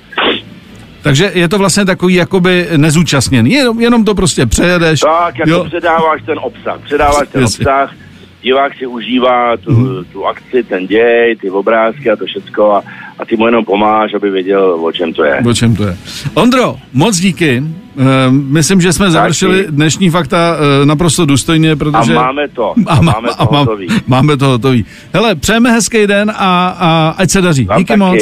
Takže 1.03 1.31
je 1.35 1.49
to 1.49 1.59
vlastně 1.59 1.85
takový 1.85 2.14
jakoby 2.14 2.69
nezúčastněný. 2.77 3.53
Jenom, 3.53 3.81
jenom 3.81 4.05
to 4.05 4.14
prostě 4.14 4.47
přejedeš. 4.47 5.01
Tak, 5.01 5.38
jako 5.38 5.51
Jo. 5.51 5.64
předáváš 5.64 6.23
ten 6.27 6.38
obsah, 6.43 6.81
předáváš 6.85 7.29
ten 7.33 7.43
Jasně. 7.43 7.66
obsah, 7.66 7.95
divák 8.42 8.72
si 8.79 8.87
užívá 8.87 9.57
tu, 9.57 9.72
Mhm. 9.72 10.05
tu 10.12 10.26
akci, 10.26 10.62
ten 10.62 10.87
děj, 10.87 11.37
ty 11.40 11.50
obrázky 11.50 12.11
a 12.11 12.16
to 12.16 12.24
všecko 12.26 12.72
a, 12.74 12.83
a 13.18 13.24
ty 13.24 13.37
mu 13.37 13.46
jenom 13.46 13.64
pomáháš, 13.64 14.14
aby 14.14 14.31
věděl, 14.31 14.79
o 14.85 14.92
čem 14.92 15.12
to 15.12 15.24
je. 15.24 15.40
O 15.50 15.55
čem 15.55 15.76
to 15.76 15.85
je? 15.85 15.96
Ondro, 16.35 16.76
moc 16.92 17.16
díky. 17.16 17.62
Uh, 17.94 18.05
myslím, 18.31 18.81
že 18.81 18.92
jsme 18.92 19.11
završili 19.11 19.66
dnešní 19.70 20.11
fakta 20.11 20.57
uh, 20.57 20.87
naprosto 20.87 21.26
důstojně, 21.26 21.72
A 21.72 21.76
protože... 21.76 22.14
máme 22.14 22.48
to, 22.48 22.74
a 22.87 23.00
máme 23.03 23.29
to 23.38 23.48
mám- 23.53 23.66
hotový. 23.66 23.88
máme 24.07 24.37
to 24.37 24.44
hotový. 24.46 24.85
Hele, 25.12 25.35
přejeme 25.35 25.70
hezký 25.72 26.07
den 26.07 26.31
a, 26.37 26.76
a 26.81 27.14
ať 27.18 27.31
se 27.31 27.40
daří. 27.40 27.64
Vám 27.64 27.79
díky 27.79 27.88
taky. 27.88 27.98
moc. 27.98 28.18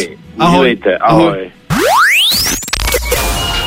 Užívejte, 0.48 0.96
ahoj. 0.98 1.32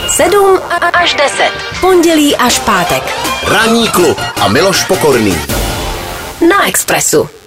7 0.08 0.60
až 0.94 1.14
10. 1.14 1.52
Pondělí 1.82 2.36
až 2.36 2.60
pátek. 2.60 3.04
Ranní 3.48 3.88
klub 3.90 4.18
a 4.42 4.48
Miloš 4.48 4.84
Pokorný. 4.84 5.34
Na 6.42 6.68
Expressu. 6.68 7.41